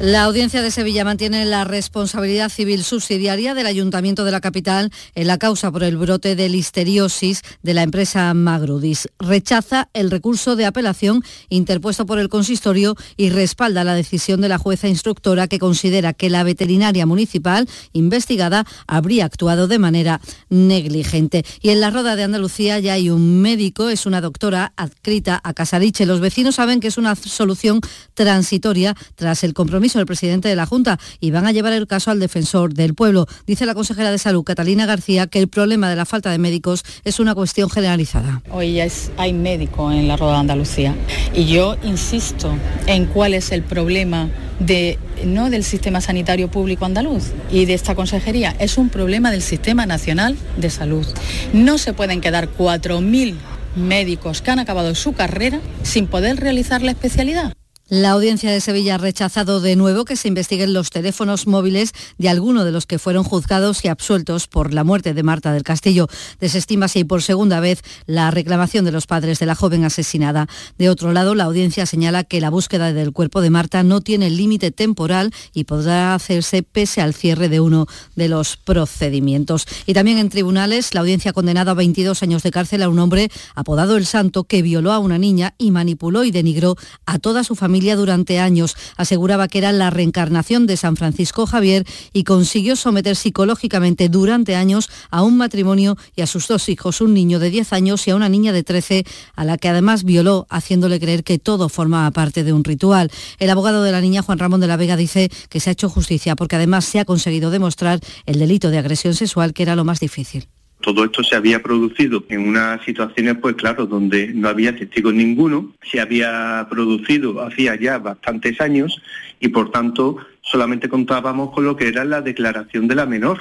[0.00, 5.26] La Audiencia de Sevilla mantiene la responsabilidad civil subsidiaria del Ayuntamiento de la capital en
[5.26, 9.08] la causa por el brote de listeriosis de la empresa Magrudis.
[9.18, 14.58] Rechaza el recurso de apelación interpuesto por el consistorio y respalda la decisión de la
[14.58, 21.44] jueza instructora que considera que la veterinaria municipal investigada habría actuado de manera negligente.
[21.60, 25.54] Y en la Roda de Andalucía ya hay un médico, es una doctora adscrita a
[25.54, 26.06] Casariche.
[26.06, 27.80] Los vecinos saben que es una solución
[28.14, 32.10] transitoria tras el compromiso el presidente de la Junta y van a llevar el caso
[32.10, 33.26] al defensor del pueblo.
[33.46, 36.84] Dice la consejera de Salud, Catalina García, que el problema de la falta de médicos
[37.04, 38.42] es una cuestión generalizada.
[38.50, 38.86] Hoy ya
[39.16, 40.94] hay médico en la Roda de Andalucía
[41.34, 42.54] y yo insisto
[42.86, 47.94] en cuál es el problema de, no del sistema sanitario público andaluz y de esta
[47.94, 51.06] consejería, es un problema del sistema nacional de salud.
[51.52, 53.34] No se pueden quedar 4.000
[53.76, 57.57] médicos que han acabado su carrera sin poder realizar la especialidad.
[57.90, 62.28] La audiencia de Sevilla ha rechazado de nuevo que se investiguen los teléfonos móviles de
[62.28, 66.06] alguno de los que fueron juzgados y absueltos por la muerte de Marta del Castillo.
[66.38, 70.48] Desestima así por segunda vez la reclamación de los padres de la joven asesinada.
[70.76, 74.28] De otro lado, la audiencia señala que la búsqueda del cuerpo de Marta no tiene
[74.28, 77.86] límite temporal y podrá hacerse pese al cierre de uno
[78.16, 79.66] de los procedimientos.
[79.86, 82.98] Y también en tribunales, la audiencia ha condenado a 22 años de cárcel a un
[82.98, 86.76] hombre apodado El Santo que violó a una niña y manipuló y denigró
[87.06, 88.76] a toda su familia durante años.
[88.96, 94.90] Aseguraba que era la reencarnación de San Francisco Javier y consiguió someter psicológicamente durante años
[95.10, 98.16] a un matrimonio y a sus dos hijos, un niño de 10 años y a
[98.16, 99.04] una niña de 13,
[99.34, 103.10] a la que además violó, haciéndole creer que todo formaba parte de un ritual.
[103.38, 105.88] El abogado de la niña, Juan Ramón de la Vega, dice que se ha hecho
[105.88, 109.84] justicia porque además se ha conseguido demostrar el delito de agresión sexual, que era lo
[109.84, 110.48] más difícil.
[110.80, 115.72] Todo esto se había producido en unas situaciones, pues claro, donde no había testigos ninguno,
[115.82, 119.00] se había producido hacía ya bastantes años
[119.40, 123.40] y por tanto solamente contábamos con lo que era la declaración de la menor.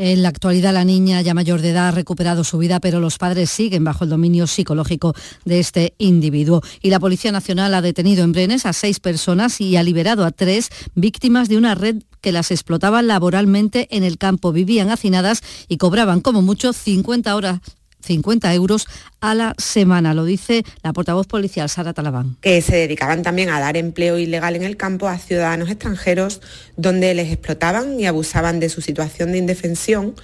[0.00, 3.18] En la actualidad la niña ya mayor de edad ha recuperado su vida, pero los
[3.18, 5.12] padres siguen bajo el dominio psicológico
[5.44, 6.62] de este individuo.
[6.80, 10.30] Y la Policía Nacional ha detenido en Brenes a seis personas y ha liberado a
[10.30, 14.52] tres víctimas de una red que las explotaba laboralmente en el campo.
[14.52, 17.60] Vivían hacinadas y cobraban como mucho 50 horas
[18.00, 18.86] 50 euros
[19.20, 22.36] a la semana, lo dice la portavoz policial Sara Talabán.
[22.40, 26.40] Que se dedicaban también a dar empleo ilegal en el campo a ciudadanos extranjeros
[26.76, 30.14] donde les explotaban y abusaban de su situación de indefensión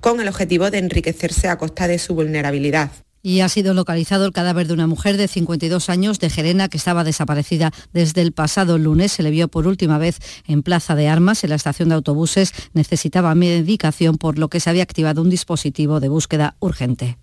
[0.00, 2.90] con el objetivo de enriquecerse a costa de su vulnerabilidad
[3.24, 6.76] y ha sido localizado el cadáver de una mujer de 52 años de Gerena que
[6.76, 9.12] estaba desaparecida desde el pasado lunes.
[9.12, 12.52] Se le vio por última vez en Plaza de Armas, en la estación de autobuses.
[12.74, 17.16] Necesitaba medicación por lo que se había activado un dispositivo de búsqueda urgente.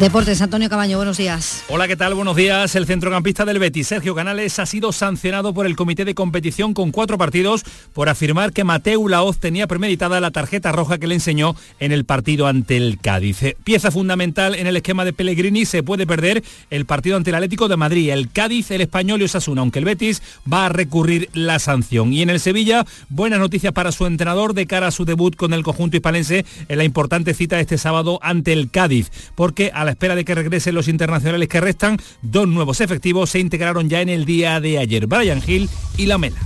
[0.00, 1.64] Deportes, Antonio Cabaño, buenos días.
[1.68, 2.14] Hola, ¿qué tal?
[2.14, 2.76] Buenos días.
[2.76, 6.92] El centrocampista del Betis, Sergio Canales, ha sido sancionado por el comité de competición con
[6.92, 11.56] cuatro partidos por afirmar que Mateu Laoz tenía premeditada la tarjeta roja que le enseñó
[11.80, 13.56] en el partido ante el Cádiz.
[13.64, 17.66] Pieza fundamental en el esquema de Pellegrini, se puede perder el partido ante el Atlético
[17.66, 21.58] de Madrid, el Cádiz, el Español y Osasuna, aunque el Betis va a recurrir la
[21.58, 22.12] sanción.
[22.12, 25.52] Y en el Sevilla, buenas noticias para su entrenador de cara a su debut con
[25.52, 29.92] el conjunto hispalense en la importante cita este sábado ante el Cádiz, porque a la
[29.92, 34.10] espera de que regresen los internacionales que restan, dos nuevos efectivos se integraron ya en
[34.10, 36.36] el día de ayer, Brian Hill y Lamela.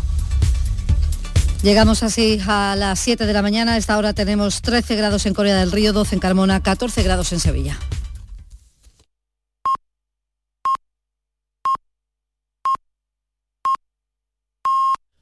[1.64, 3.72] Llegamos así a las 7 de la mañana.
[3.72, 7.32] A esta hora tenemos 13 grados en Corea del Río, 12 en Carmona, 14 grados
[7.32, 7.78] en Sevilla.